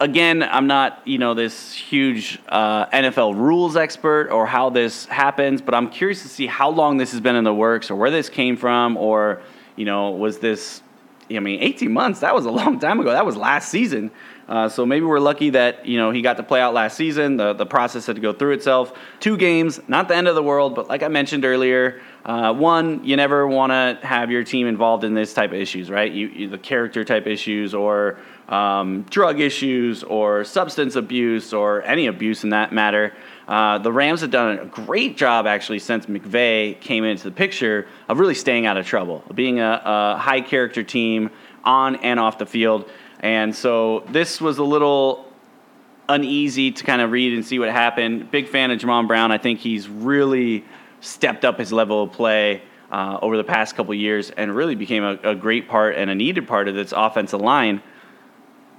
again, 0.00 0.42
I'm 0.42 0.66
not, 0.66 1.02
you 1.06 1.18
know, 1.18 1.34
this 1.34 1.72
huge 1.74 2.40
uh, 2.48 2.86
NFL 2.86 3.36
rules 3.36 3.76
expert 3.76 4.30
or 4.30 4.46
how 4.46 4.70
this 4.70 5.04
happens, 5.06 5.60
but 5.60 5.74
I'm 5.74 5.90
curious 5.90 6.22
to 6.22 6.28
see 6.28 6.46
how 6.46 6.70
long 6.70 6.96
this 6.96 7.12
has 7.12 7.20
been 7.20 7.36
in 7.36 7.44
the 7.44 7.54
works 7.54 7.90
or 7.90 7.96
where 7.96 8.10
this 8.10 8.28
came 8.28 8.56
from 8.56 8.96
or, 8.96 9.42
you 9.76 9.84
know, 9.84 10.10
was 10.10 10.38
this, 10.38 10.82
I 11.30 11.38
mean, 11.38 11.60
18 11.60 11.92
months, 11.92 12.20
that 12.20 12.34
was 12.34 12.46
a 12.46 12.50
long 12.50 12.80
time 12.80 12.98
ago. 12.98 13.10
That 13.10 13.26
was 13.26 13.36
last 13.36 13.68
season. 13.68 14.10
Uh, 14.48 14.68
so 14.68 14.84
maybe 14.84 15.06
we're 15.06 15.20
lucky 15.20 15.50
that, 15.50 15.86
you 15.86 15.96
know, 15.96 16.10
he 16.10 16.22
got 16.22 16.38
to 16.38 16.42
play 16.42 16.60
out 16.60 16.74
last 16.74 16.96
season. 16.96 17.36
The, 17.36 17.52
the 17.52 17.66
process 17.66 18.06
had 18.06 18.16
to 18.16 18.22
go 18.22 18.32
through 18.32 18.52
itself. 18.52 18.92
Two 19.20 19.36
games, 19.36 19.80
not 19.86 20.08
the 20.08 20.16
end 20.16 20.26
of 20.26 20.34
the 20.34 20.42
world, 20.42 20.74
but 20.74 20.88
like 20.88 21.04
I 21.04 21.08
mentioned 21.08 21.44
earlier, 21.44 22.00
uh, 22.24 22.52
one, 22.52 23.02
you 23.04 23.16
never 23.16 23.46
want 23.46 23.70
to 23.70 24.06
have 24.06 24.30
your 24.30 24.44
team 24.44 24.66
involved 24.66 25.04
in 25.04 25.14
this 25.14 25.32
type 25.32 25.50
of 25.50 25.56
issues, 25.56 25.90
right? 25.90 26.12
You, 26.12 26.28
you 26.28 26.48
the 26.48 26.58
character 26.58 27.04
type 27.04 27.26
issues 27.26 27.74
or 27.74 28.18
um, 28.48 29.02
drug 29.08 29.40
issues 29.40 30.02
or 30.02 30.44
substance 30.44 30.96
abuse 30.96 31.52
or 31.52 31.82
any 31.82 32.06
abuse 32.06 32.44
in 32.44 32.50
that 32.50 32.72
matter. 32.72 33.14
Uh, 33.48 33.78
the 33.78 33.92
Rams 33.92 34.20
have 34.20 34.30
done 34.30 34.58
a 34.58 34.66
great 34.66 35.16
job 35.16 35.46
actually 35.46 35.78
since 35.78 36.06
McVay 36.06 36.78
came 36.80 37.04
into 37.04 37.24
the 37.24 37.30
picture 37.30 37.88
of 38.08 38.18
really 38.18 38.34
staying 38.34 38.66
out 38.66 38.76
of 38.76 38.86
trouble, 38.86 39.24
being 39.34 39.60
a, 39.60 39.82
a 39.84 40.16
high 40.18 40.40
character 40.40 40.82
team 40.82 41.30
on 41.64 41.96
and 41.96 42.20
off 42.20 42.38
the 42.38 42.46
field. 42.46 42.88
And 43.20 43.54
so 43.54 44.04
this 44.10 44.40
was 44.40 44.58
a 44.58 44.64
little 44.64 45.26
uneasy 46.08 46.72
to 46.72 46.84
kind 46.84 47.00
of 47.00 47.12
read 47.12 47.32
and 47.32 47.46
see 47.46 47.58
what 47.58 47.70
happened. 47.70 48.30
Big 48.30 48.48
fan 48.48 48.70
of 48.70 48.78
Jamon 48.78 49.06
Brown. 49.06 49.30
I 49.32 49.38
think 49.38 49.60
he's 49.60 49.88
really 49.88 50.64
stepped 51.00 51.44
up 51.44 51.58
his 51.58 51.72
level 51.72 52.04
of 52.04 52.12
play. 52.12 52.62
Uh, 52.92 53.16
over 53.22 53.36
the 53.36 53.44
past 53.44 53.76
couple 53.76 53.94
years, 53.94 54.30
and 54.30 54.52
really 54.52 54.74
became 54.74 55.04
a, 55.04 55.16
a 55.22 55.32
great 55.32 55.68
part 55.68 55.94
and 55.94 56.10
a 56.10 56.14
needed 56.16 56.48
part 56.48 56.66
of 56.66 56.74
this 56.74 56.92
offensive 56.92 57.40
line. 57.40 57.80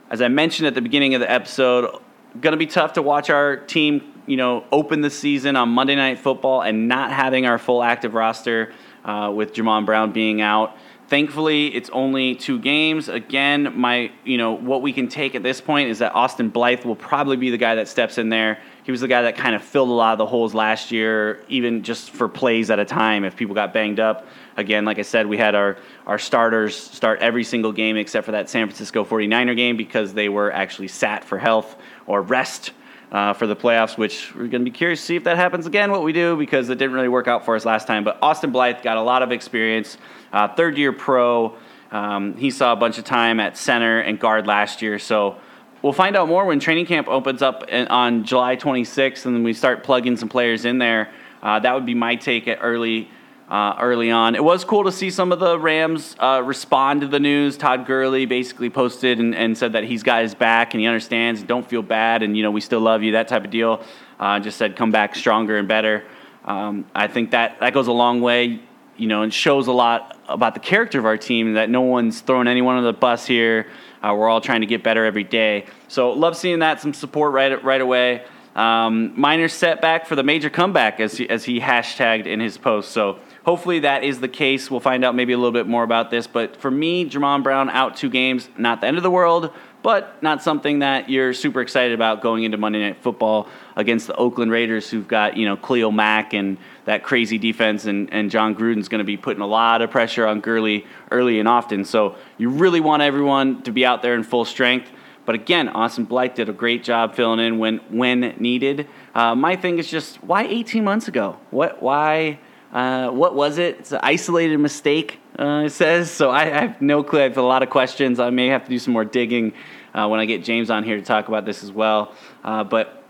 As 0.09 0.21
I 0.21 0.27
mentioned 0.27 0.67
at 0.67 0.73
the 0.73 0.81
beginning 0.81 1.13
of 1.13 1.21
the 1.21 1.31
episode, 1.31 1.97
going 2.39 2.51
to 2.51 2.57
be 2.57 2.67
tough 2.67 2.93
to 2.93 3.01
watch 3.01 3.29
our 3.29 3.57
team, 3.57 4.21
you 4.25 4.37
know, 4.37 4.65
open 4.71 5.01
the 5.01 5.09
season 5.09 5.55
on 5.55 5.69
Monday 5.69 5.95
Night 5.95 6.19
Football 6.19 6.61
and 6.61 6.87
not 6.87 7.11
having 7.11 7.45
our 7.45 7.57
full 7.57 7.83
active 7.83 8.13
roster 8.13 8.73
uh, 9.03 9.31
with 9.33 9.53
Jamon 9.53 9.85
Brown 9.85 10.11
being 10.11 10.41
out. 10.41 10.77
Thankfully, 11.07 11.67
it's 11.75 11.89
only 11.89 12.35
two 12.35 12.57
games. 12.57 13.09
Again, 13.09 13.77
my 13.77 14.11
you 14.23 14.37
know 14.37 14.53
what 14.53 14.81
we 14.81 14.93
can 14.93 15.09
take 15.09 15.35
at 15.35 15.43
this 15.43 15.59
point 15.59 15.89
is 15.89 15.99
that 15.99 16.15
Austin 16.15 16.49
Blythe 16.49 16.85
will 16.85 16.95
probably 16.95 17.35
be 17.35 17.49
the 17.49 17.57
guy 17.57 17.75
that 17.75 17.89
steps 17.89 18.17
in 18.17 18.29
there. 18.29 18.61
He 18.91 18.93
was 18.93 18.99
the 18.99 19.07
guy 19.07 19.21
that 19.21 19.37
kind 19.37 19.55
of 19.55 19.63
filled 19.63 19.87
a 19.87 19.93
lot 19.93 20.11
of 20.11 20.17
the 20.17 20.25
holes 20.25 20.53
last 20.53 20.91
year, 20.91 21.45
even 21.47 21.81
just 21.81 22.11
for 22.11 22.27
plays 22.27 22.69
at 22.69 22.77
a 22.77 22.83
time 22.83 23.23
if 23.23 23.37
people 23.37 23.55
got 23.55 23.73
banged 23.73 24.01
up. 24.01 24.27
Again, 24.57 24.83
like 24.83 24.99
I 24.99 25.03
said, 25.03 25.27
we 25.27 25.37
had 25.37 25.55
our, 25.55 25.77
our 26.05 26.19
starters 26.19 26.75
start 26.75 27.21
every 27.21 27.45
single 27.45 27.71
game 27.71 27.95
except 27.95 28.25
for 28.25 28.33
that 28.33 28.49
San 28.49 28.67
Francisco 28.67 29.05
49er 29.05 29.55
game 29.55 29.77
because 29.77 30.13
they 30.13 30.27
were 30.27 30.51
actually 30.51 30.89
sat 30.89 31.23
for 31.23 31.37
health 31.37 31.77
or 32.05 32.21
rest 32.21 32.73
uh, 33.13 33.31
for 33.31 33.47
the 33.47 33.55
playoffs, 33.55 33.97
which 33.97 34.35
we're 34.35 34.47
going 34.47 34.65
to 34.65 34.69
be 34.69 34.71
curious 34.71 34.99
to 34.99 35.05
see 35.05 35.15
if 35.15 35.23
that 35.23 35.37
happens 35.37 35.67
again, 35.67 35.89
what 35.89 36.03
we 36.03 36.11
do, 36.11 36.35
because 36.35 36.67
it 36.67 36.77
didn't 36.77 36.93
really 36.93 37.07
work 37.07 37.29
out 37.29 37.45
for 37.45 37.55
us 37.55 37.63
last 37.63 37.87
time. 37.87 38.03
But 38.03 38.17
Austin 38.21 38.51
Blythe 38.51 38.83
got 38.83 38.97
a 38.97 39.01
lot 39.01 39.23
of 39.23 39.31
experience, 39.31 39.97
uh, 40.33 40.49
third 40.49 40.77
year 40.77 40.91
pro. 40.91 41.55
Um, 41.91 42.35
he 42.35 42.51
saw 42.51 42.73
a 42.73 42.75
bunch 42.75 42.97
of 42.97 43.05
time 43.05 43.39
at 43.39 43.57
center 43.57 44.01
and 44.01 44.19
guard 44.19 44.47
last 44.47 44.81
year. 44.81 44.99
So 44.99 45.37
we'll 45.81 45.93
find 45.93 46.15
out 46.15 46.27
more 46.27 46.45
when 46.45 46.59
training 46.59 46.85
camp 46.85 47.07
opens 47.07 47.41
up 47.41 47.63
on 47.71 48.23
July 48.23 48.55
26th 48.55 49.25
and 49.25 49.35
then 49.35 49.43
we 49.43 49.53
start 49.53 49.83
plugging 49.83 50.17
some 50.17 50.29
players 50.29 50.65
in 50.65 50.77
there. 50.77 51.11
Uh, 51.41 51.59
that 51.59 51.73
would 51.73 51.85
be 51.85 51.95
my 51.95 52.15
take 52.15 52.47
at 52.47 52.59
early 52.61 53.09
uh, 53.51 53.75
early 53.81 54.09
on. 54.09 54.33
It 54.33 54.43
was 54.43 54.63
cool 54.63 54.85
to 54.85 54.93
see 54.93 55.09
some 55.09 55.33
of 55.33 55.39
the 55.41 55.59
Rams 55.59 56.15
uh, 56.19 56.41
respond 56.43 57.01
to 57.01 57.07
the 57.07 57.19
news. 57.19 57.57
Todd 57.57 57.85
Gurley 57.85 58.25
basically 58.25 58.69
posted 58.69 59.19
and, 59.19 59.35
and, 59.35 59.57
said 59.57 59.73
that 59.73 59.83
he's 59.83 60.03
got 60.03 60.21
his 60.21 60.33
back 60.33 60.73
and 60.73 60.79
he 60.79 60.87
understands. 60.87 61.43
Don't 61.43 61.67
feel 61.67 61.81
bad, 61.81 62.23
and 62.23 62.37
you 62.37 62.43
know 62.43 62.51
we 62.51 62.61
still 62.61 62.79
love 62.79 63.03
you. 63.03 63.11
That 63.11 63.27
type 63.27 63.43
of 63.43 63.51
deal. 63.51 63.83
Uh, 64.17 64.39
just 64.39 64.57
said 64.57 64.77
come 64.77 64.91
back 64.91 65.15
stronger 65.15 65.57
and 65.57 65.67
better. 65.67 66.05
Um, 66.45 66.85
I 66.95 67.07
think 67.07 67.31
that 67.31 67.59
that 67.59 67.73
goes 67.73 67.87
a 67.87 67.91
long 67.91 68.21
way. 68.21 68.61
You 68.95 69.07
know, 69.07 69.23
and 69.23 69.33
shows 69.33 69.67
a 69.67 69.71
lot 69.73 70.17
about 70.29 70.53
the 70.53 70.59
character 70.61 70.97
of 70.97 71.05
our 71.05 71.17
team. 71.17 71.55
That 71.55 71.69
no 71.69 71.81
one's 71.81 72.21
throwing 72.21 72.47
anyone 72.47 72.77
on 72.77 72.85
the 72.85 72.93
bus 72.93 73.25
here. 73.25 73.67
Uh, 74.01 74.15
we're 74.17 74.29
all 74.29 74.41
trying 74.41 74.61
to 74.61 74.67
get 74.67 74.83
better 74.83 75.05
every 75.05 75.23
day. 75.23 75.65
So 75.87 76.11
love 76.11 76.35
seeing 76.35 76.59
that 76.59 76.81
some 76.81 76.93
support 76.93 77.33
right 77.33 77.63
right 77.63 77.81
away. 77.81 78.23
Um, 78.55 79.19
minor 79.19 79.47
setback 79.47 80.07
for 80.07 80.15
the 80.15 80.23
major 80.23 80.49
comeback, 80.49 80.99
as 80.99 81.17
he, 81.17 81.29
as 81.29 81.45
he 81.45 81.61
hashtagged 81.61 82.25
in 82.25 82.41
his 82.41 82.57
post. 82.57 82.91
So 82.91 83.19
hopefully 83.45 83.79
that 83.79 84.03
is 84.03 84.19
the 84.19 84.27
case. 84.27 84.69
We'll 84.69 84.81
find 84.81 85.05
out 85.05 85.15
maybe 85.15 85.31
a 85.31 85.37
little 85.37 85.53
bit 85.53 85.67
more 85.67 85.83
about 85.83 86.11
this. 86.11 86.27
But 86.27 86.57
for 86.57 86.69
me, 86.69 87.09
Jamon 87.09 87.43
Brown 87.43 87.69
out 87.69 87.95
two 87.95 88.09
games, 88.09 88.49
not 88.57 88.81
the 88.81 88.87
end 88.87 88.97
of 88.97 89.03
the 89.03 89.11
world, 89.11 89.53
but 89.83 90.21
not 90.21 90.43
something 90.43 90.79
that 90.79 91.09
you're 91.09 91.33
super 91.33 91.61
excited 91.61 91.93
about 91.93 92.21
going 92.21 92.43
into 92.43 92.57
Monday 92.57 92.81
Night 92.81 92.97
Football 93.01 93.47
against 93.75 94.07
the 94.07 94.15
Oakland 94.15 94.51
Raiders, 94.51 94.89
who've 94.89 95.07
got 95.07 95.37
you 95.37 95.45
know 95.45 95.55
Khalil 95.55 95.91
Mack 95.91 96.33
and 96.33 96.57
that 96.85 97.03
crazy 97.03 97.37
defense, 97.37 97.85
and, 97.85 98.11
and 98.11 98.31
Jon 98.31 98.55
Gruden's 98.55 98.87
going 98.87 98.99
to 98.99 99.05
be 99.05 99.17
putting 99.17 99.41
a 99.41 99.47
lot 99.47 99.81
of 99.81 99.91
pressure 99.91 100.25
on 100.25 100.41
Gurley 100.41 100.85
early 101.11 101.39
and 101.39 101.47
often. 101.47 101.85
So 101.85 102.15
you 102.37 102.49
really 102.49 102.79
want 102.79 103.03
everyone 103.03 103.61
to 103.63 103.71
be 103.71 103.85
out 103.85 104.01
there 104.01 104.15
in 104.15 104.23
full 104.23 104.45
strength. 104.45 104.89
But 105.25 105.35
again, 105.35 105.69
Austin 105.69 106.05
Blythe 106.05 106.33
did 106.33 106.49
a 106.49 106.53
great 106.53 106.83
job 106.83 107.15
filling 107.15 107.39
in 107.39 107.59
when 107.59 107.77
when 107.89 108.21
needed. 108.39 108.87
Uh, 109.13 109.35
my 109.35 109.55
thing 109.55 109.77
is 109.77 109.89
just 109.89 110.23
why 110.23 110.43
18 110.43 110.83
months 110.83 111.07
ago? 111.07 111.37
What 111.51 111.81
why? 111.81 112.39
Uh, 112.73 113.09
what 113.09 113.35
was 113.35 113.57
it? 113.57 113.79
It's 113.79 113.91
an 113.91 113.99
isolated 114.01 114.57
mistake, 114.57 115.19
uh, 115.37 115.63
it 115.65 115.71
says. 115.71 116.09
So 116.09 116.29
I, 116.29 116.43
I, 116.43 116.61
have 116.61 116.81
no 116.81 117.03
clue. 117.03 117.19
I 117.19 117.23
have 117.23 117.37
a 117.37 117.41
lot 117.41 117.63
of 117.63 117.69
questions. 117.69 118.17
I 118.17 118.29
may 118.29 118.47
have 118.47 118.63
to 118.63 118.69
do 118.69 118.79
some 118.79 118.93
more 118.93 119.03
digging 119.03 119.51
uh, 119.93 120.07
when 120.07 120.21
I 120.21 120.25
get 120.25 120.41
James 120.43 120.69
on 120.69 120.85
here 120.85 120.95
to 120.95 121.03
talk 121.03 121.27
about 121.27 121.43
this 121.43 121.63
as 121.63 121.71
well. 121.71 122.13
Uh, 122.45 122.63
but 122.63 123.03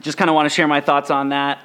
just 0.00 0.18
kind 0.18 0.28
of 0.28 0.34
want 0.34 0.46
to 0.46 0.50
share 0.54 0.66
my 0.66 0.80
thoughts 0.80 1.12
on 1.12 1.28
that. 1.28 1.62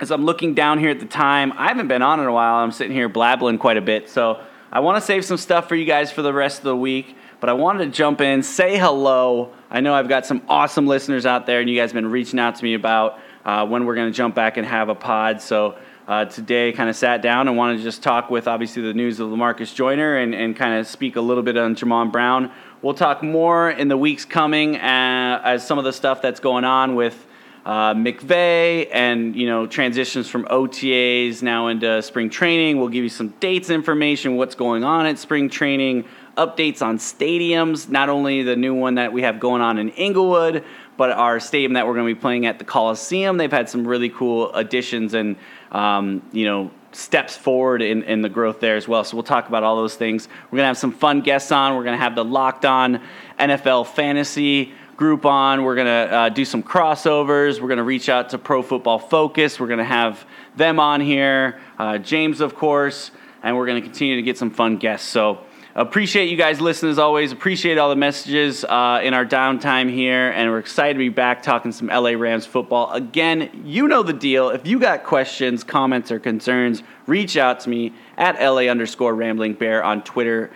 As 0.00 0.10
I'm 0.10 0.24
looking 0.24 0.54
down 0.54 0.80
here 0.80 0.90
at 0.90 0.98
the 0.98 1.06
time, 1.06 1.52
I 1.56 1.68
haven't 1.68 1.86
been 1.86 2.02
on 2.02 2.18
in 2.18 2.26
a 2.26 2.32
while. 2.32 2.56
I'm 2.56 2.72
sitting 2.72 2.92
here 2.92 3.08
blabbling 3.08 3.58
quite 3.58 3.76
a 3.76 3.80
bit. 3.80 4.10
So 4.10 4.40
I 4.72 4.80
want 4.80 4.96
to 4.96 5.00
save 5.00 5.24
some 5.24 5.36
stuff 5.36 5.68
for 5.68 5.76
you 5.76 5.84
guys 5.84 6.10
for 6.10 6.22
the 6.22 6.32
rest 6.32 6.58
of 6.58 6.64
the 6.64 6.76
week. 6.76 7.16
But 7.38 7.48
I 7.48 7.52
wanted 7.52 7.84
to 7.84 7.90
jump 7.90 8.20
in, 8.20 8.42
say 8.42 8.76
hello. 8.76 9.52
I 9.70 9.80
know 9.80 9.94
I've 9.94 10.08
got 10.08 10.26
some 10.26 10.42
awesome 10.48 10.88
listeners 10.88 11.26
out 11.26 11.46
there, 11.46 11.60
and 11.60 11.70
you 11.70 11.78
guys 11.78 11.90
have 11.90 11.94
been 11.94 12.10
reaching 12.10 12.40
out 12.40 12.56
to 12.56 12.64
me 12.64 12.74
about 12.74 13.20
uh, 13.44 13.66
when 13.66 13.84
we're 13.84 13.94
going 13.94 14.10
to 14.10 14.16
jump 14.16 14.34
back 14.34 14.56
and 14.56 14.66
have 14.66 14.88
a 14.88 14.96
pod. 14.96 15.40
So 15.40 15.78
uh, 16.08 16.24
today 16.24 16.72
kind 16.72 16.90
of 16.90 16.96
sat 16.96 17.22
down 17.22 17.46
and 17.46 17.56
wanted 17.56 17.76
to 17.76 17.84
just 17.84 18.02
talk 18.02 18.30
with 18.30 18.48
obviously 18.48 18.82
the 18.82 18.94
news 18.94 19.20
of 19.20 19.28
Lamarcus 19.28 19.72
Joyner 19.72 20.16
and, 20.16 20.34
and 20.34 20.56
kind 20.56 20.78
of 20.80 20.88
speak 20.88 21.14
a 21.14 21.20
little 21.20 21.44
bit 21.44 21.56
on 21.56 21.76
Jamon 21.76 22.10
Brown. 22.10 22.50
We'll 22.82 22.94
talk 22.94 23.22
more 23.22 23.70
in 23.70 23.86
the 23.86 23.96
weeks 23.96 24.24
coming 24.24 24.74
uh, 24.74 25.40
as 25.44 25.64
some 25.64 25.78
of 25.78 25.84
the 25.84 25.92
stuff 25.92 26.20
that's 26.20 26.40
going 26.40 26.64
on 26.64 26.96
with 26.96 27.26
uh, 27.64 27.94
McVay 27.94 28.88
and 28.92 29.34
you 29.34 29.46
know 29.46 29.66
transitions 29.66 30.28
from 30.28 30.44
OTAs 30.46 31.42
now 31.42 31.68
into 31.68 32.02
spring 32.02 32.28
training. 32.28 32.78
We'll 32.78 32.88
give 32.88 33.02
you 33.02 33.08
some 33.08 33.28
dates 33.40 33.70
information, 33.70 34.36
what's 34.36 34.54
going 34.54 34.84
on 34.84 35.06
at 35.06 35.18
spring 35.18 35.48
training, 35.48 36.04
updates 36.36 36.82
on 36.82 36.98
stadiums, 36.98 37.88
not 37.88 38.08
only 38.08 38.42
the 38.42 38.56
new 38.56 38.74
one 38.74 38.96
that 38.96 39.12
we 39.12 39.22
have 39.22 39.40
going 39.40 39.62
on 39.62 39.78
in 39.78 39.88
Inglewood, 39.90 40.64
but 40.96 41.10
our 41.10 41.40
stadium 41.40 41.72
that 41.74 41.86
we're 41.86 41.94
going 41.94 42.06
to 42.06 42.14
be 42.14 42.20
playing 42.20 42.46
at 42.46 42.58
the 42.58 42.64
Coliseum. 42.64 43.38
They've 43.38 43.50
had 43.50 43.68
some 43.68 43.86
really 43.86 44.10
cool 44.10 44.52
additions 44.52 45.14
and 45.14 45.36
um, 45.72 46.22
you 46.32 46.44
know, 46.44 46.70
steps 46.92 47.36
forward 47.36 47.82
in, 47.82 48.02
in 48.04 48.22
the 48.22 48.28
growth 48.28 48.60
there 48.60 48.76
as 48.76 48.86
well. 48.86 49.02
So 49.04 49.16
we'll 49.16 49.24
talk 49.24 49.48
about 49.48 49.64
all 49.64 49.76
those 49.76 49.96
things. 49.96 50.28
We're 50.50 50.58
going 50.58 50.64
to 50.64 50.68
have 50.68 50.78
some 50.78 50.92
fun 50.92 51.22
guests 51.22 51.50
on. 51.50 51.74
We're 51.74 51.82
going 51.82 51.98
to 51.98 52.02
have 52.02 52.14
the 52.14 52.24
Locked 52.24 52.64
On 52.64 53.00
NFL 53.38 53.88
Fantasy 53.88 54.72
group 54.96 55.26
on. 55.26 55.64
We're 55.64 55.74
going 55.74 55.86
to 55.86 56.14
uh, 56.14 56.28
do 56.28 56.44
some 56.44 56.62
crossovers. 56.62 57.60
We're 57.60 57.68
going 57.68 57.78
to 57.78 57.84
reach 57.84 58.08
out 58.08 58.30
to 58.30 58.38
Pro 58.38 58.62
Football 58.62 58.98
Focus. 58.98 59.58
We're 59.58 59.66
going 59.66 59.78
to 59.78 59.84
have 59.84 60.26
them 60.56 60.78
on 60.80 61.00
here. 61.00 61.60
Uh, 61.78 61.98
James, 61.98 62.40
of 62.40 62.54
course. 62.54 63.10
And 63.42 63.56
we're 63.56 63.66
going 63.66 63.82
to 63.82 63.86
continue 63.86 64.16
to 64.16 64.22
get 64.22 64.38
some 64.38 64.50
fun 64.50 64.78
guests. 64.78 65.08
So 65.08 65.40
Appreciate 65.76 66.26
you 66.26 66.36
guys 66.36 66.60
listening 66.60 66.92
as 66.92 67.00
always. 67.00 67.32
Appreciate 67.32 67.78
all 67.78 67.90
the 67.90 67.96
messages 67.96 68.64
uh, 68.64 69.00
in 69.02 69.12
our 69.12 69.26
downtime 69.26 69.92
here, 69.92 70.30
and 70.30 70.48
we're 70.48 70.60
excited 70.60 70.92
to 70.92 70.98
be 71.00 71.08
back 71.08 71.42
talking 71.42 71.72
some 71.72 71.88
LA 71.88 72.10
Rams 72.10 72.46
football. 72.46 72.92
Again, 72.92 73.62
you 73.64 73.88
know 73.88 74.04
the 74.04 74.12
deal. 74.12 74.50
If 74.50 74.68
you 74.68 74.78
got 74.78 75.02
questions, 75.02 75.64
comments, 75.64 76.12
or 76.12 76.20
concerns, 76.20 76.84
reach 77.08 77.36
out 77.36 77.58
to 77.60 77.70
me 77.70 77.92
at 78.16 78.40
LA 78.40 78.70
underscore 78.70 79.16
Rambling 79.16 79.54
Bear 79.54 79.82
on 79.82 80.04
Twitter, 80.04 80.52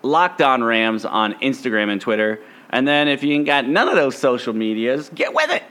Locked 0.00 0.40
On 0.40 0.64
Rams 0.64 1.04
on 1.04 1.34
Instagram 1.40 1.92
and 1.92 2.00
Twitter. 2.00 2.40
And 2.74 2.88
then 2.88 3.06
if 3.06 3.22
you 3.22 3.32
ain't 3.32 3.46
got 3.46 3.68
none 3.68 3.88
of 3.88 3.94
those 3.94 4.16
social 4.16 4.52
medias, 4.52 5.08
get 5.14 5.32
with 5.32 5.48
it. 5.48 5.62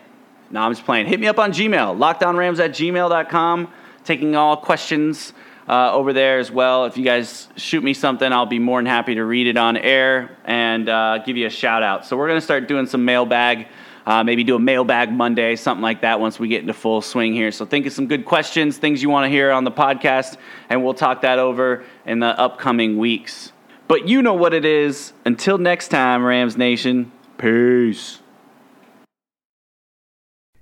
No, 0.50 0.62
I'm 0.62 0.72
just 0.72 0.86
playing. 0.86 1.06
Hit 1.06 1.20
me 1.20 1.28
up 1.28 1.38
on 1.38 1.52
Gmail, 1.52 1.98
lockdownrams 1.98 2.64
at 2.64 2.72
gmail.com, 2.72 3.68
taking 4.06 4.38
all 4.38 4.56
questions 4.56 5.34
uh, 5.68 5.92
over 5.92 6.14
there 6.14 6.40
as 6.40 6.50
well. 6.50 6.86
If 6.86 6.96
you 6.96 7.04
guys 7.04 7.50
shoot 7.58 7.84
me 7.84 7.94
something, 7.94 8.32
I'll 8.32 8.46
be 8.46 8.58
more 8.58 8.80
than 8.80 8.86
happy 8.86 9.16
to 9.16 9.26
read 9.26 9.48
it 9.48 9.58
on 9.58 9.76
air 9.76 10.38
and 10.46 10.88
uh, 10.88 11.18
give 11.26 11.36
you 11.36 11.46
a 11.46 11.50
shout 11.50 11.84
out. 11.84 12.06
So 12.06 12.16
we're 12.16 12.28
going 12.30 12.40
to 12.40 12.46
start 12.46 12.70
doing 12.70 12.88
some 12.88 13.04
mailbag. 13.04 13.68
Uh, 14.06 14.24
maybe 14.24 14.46
do 14.46 14.56
a 14.56 14.60
mailbag 14.60 15.12
Monday, 15.12 15.58
something 15.58 15.82
like 15.82 16.02
that, 16.02 16.22
once 16.22 16.40
we 16.40 16.48
get 16.48 16.62
into 16.62 16.74
full 16.74 17.02
swing 17.02 17.34
here. 17.34 17.52
So, 17.52 17.66
think 17.66 17.86
of 17.86 17.94
some 17.94 18.08
good 18.08 18.26
questions, 18.26 18.78
things 18.78 19.02
you 19.02 19.10
want 19.10 19.24
to 19.24 19.30
hear 19.30 19.50
on 19.52 19.64
the 19.64 19.72
podcast, 19.72 20.36
and 20.70 20.84
we'll 20.84 20.94
talk 20.94 21.22
that 21.22 21.40
over 21.40 21.86
in 22.06 22.20
the 22.20 22.28
upcoming 22.28 22.98
weeks. 22.98 23.53
But 23.88 24.08
you 24.08 24.22
know 24.22 24.34
what 24.34 24.54
it 24.54 24.66
is. 24.66 25.14
Until 25.26 25.58
next 25.58 25.90
time, 25.90 26.24
Rams 26.24 26.58
Nation, 26.58 27.12
peace. 27.38 28.20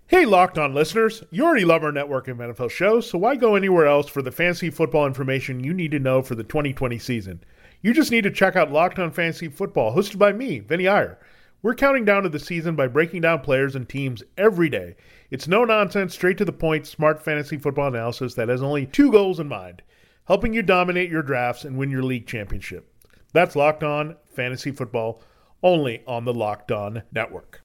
Hey, 0.07 0.25
Locked 0.25 0.57
On 0.57 0.73
listeners, 0.73 1.23
you 1.31 1.45
already 1.45 1.63
love 1.63 1.84
our 1.84 1.91
network 1.91 2.27
of 2.27 2.38
NFL 2.38 2.69
shows, 2.69 3.10
so 3.10 3.17
why 3.17 3.38
go 3.38 3.55
anywhere 3.55 3.86
else 3.86 4.10
for 4.10 4.21
the 4.21 4.31
fantasy 4.31 4.69
football 4.69 5.07
information 5.07 5.63
you 5.63 5.73
need 5.73 5.91
to 5.91 5.99
know 5.99 6.21
for 6.21 6.36
the 6.36 6.43
2020 6.43 6.99
season? 6.99 7.43
You 7.81 7.93
just 7.93 8.12
need 8.12 8.23
to 8.25 8.31
check 8.31 8.55
out 8.55 8.73
Locked 8.73 8.99
On 8.99 9.12
Fantasy 9.12 9.47
Football, 9.47 9.95
hosted 9.95 10.17
by 10.17 10.34
me, 10.34 10.60
Vinny 10.60 10.88
Iyer. 10.88 11.17
We're 11.62 11.75
counting 11.75 12.03
down 12.03 12.23
to 12.23 12.29
the 12.29 12.39
season 12.39 12.75
by 12.75 12.88
breaking 12.88 13.21
down 13.21 13.39
players 13.39 13.75
and 13.75 13.88
teams 13.88 14.21
every 14.38 14.67
day. 14.67 14.95
It's 15.29 15.47
no 15.47 15.63
nonsense, 15.63 16.13
straight 16.13 16.38
to 16.39 16.45
the 16.45 16.51
point, 16.51 16.88
smart 16.88 17.23
fantasy 17.23 17.57
football 17.57 17.88
analysis 17.88 18.34
that 18.34 18.49
has 18.49 18.62
only 18.62 18.88
two 18.88 19.12
goals 19.12 19.39
in 19.39 19.47
mind 19.47 19.81
helping 20.25 20.53
you 20.53 20.62
dominate 20.62 21.10
your 21.10 21.23
drafts 21.23 21.65
and 21.65 21.77
win 21.77 21.89
your 21.89 22.03
league 22.03 22.27
championship. 22.27 22.90
That's 23.34 23.56
Locked 23.56 23.84
On 23.84 24.15
Fantasy 24.36 24.72
Football, 24.72 25.22
only 25.63 26.04
on 26.08 26.26
the 26.26 26.34
Locked 26.34 26.72
On 26.72 27.04
Network. 27.12 27.60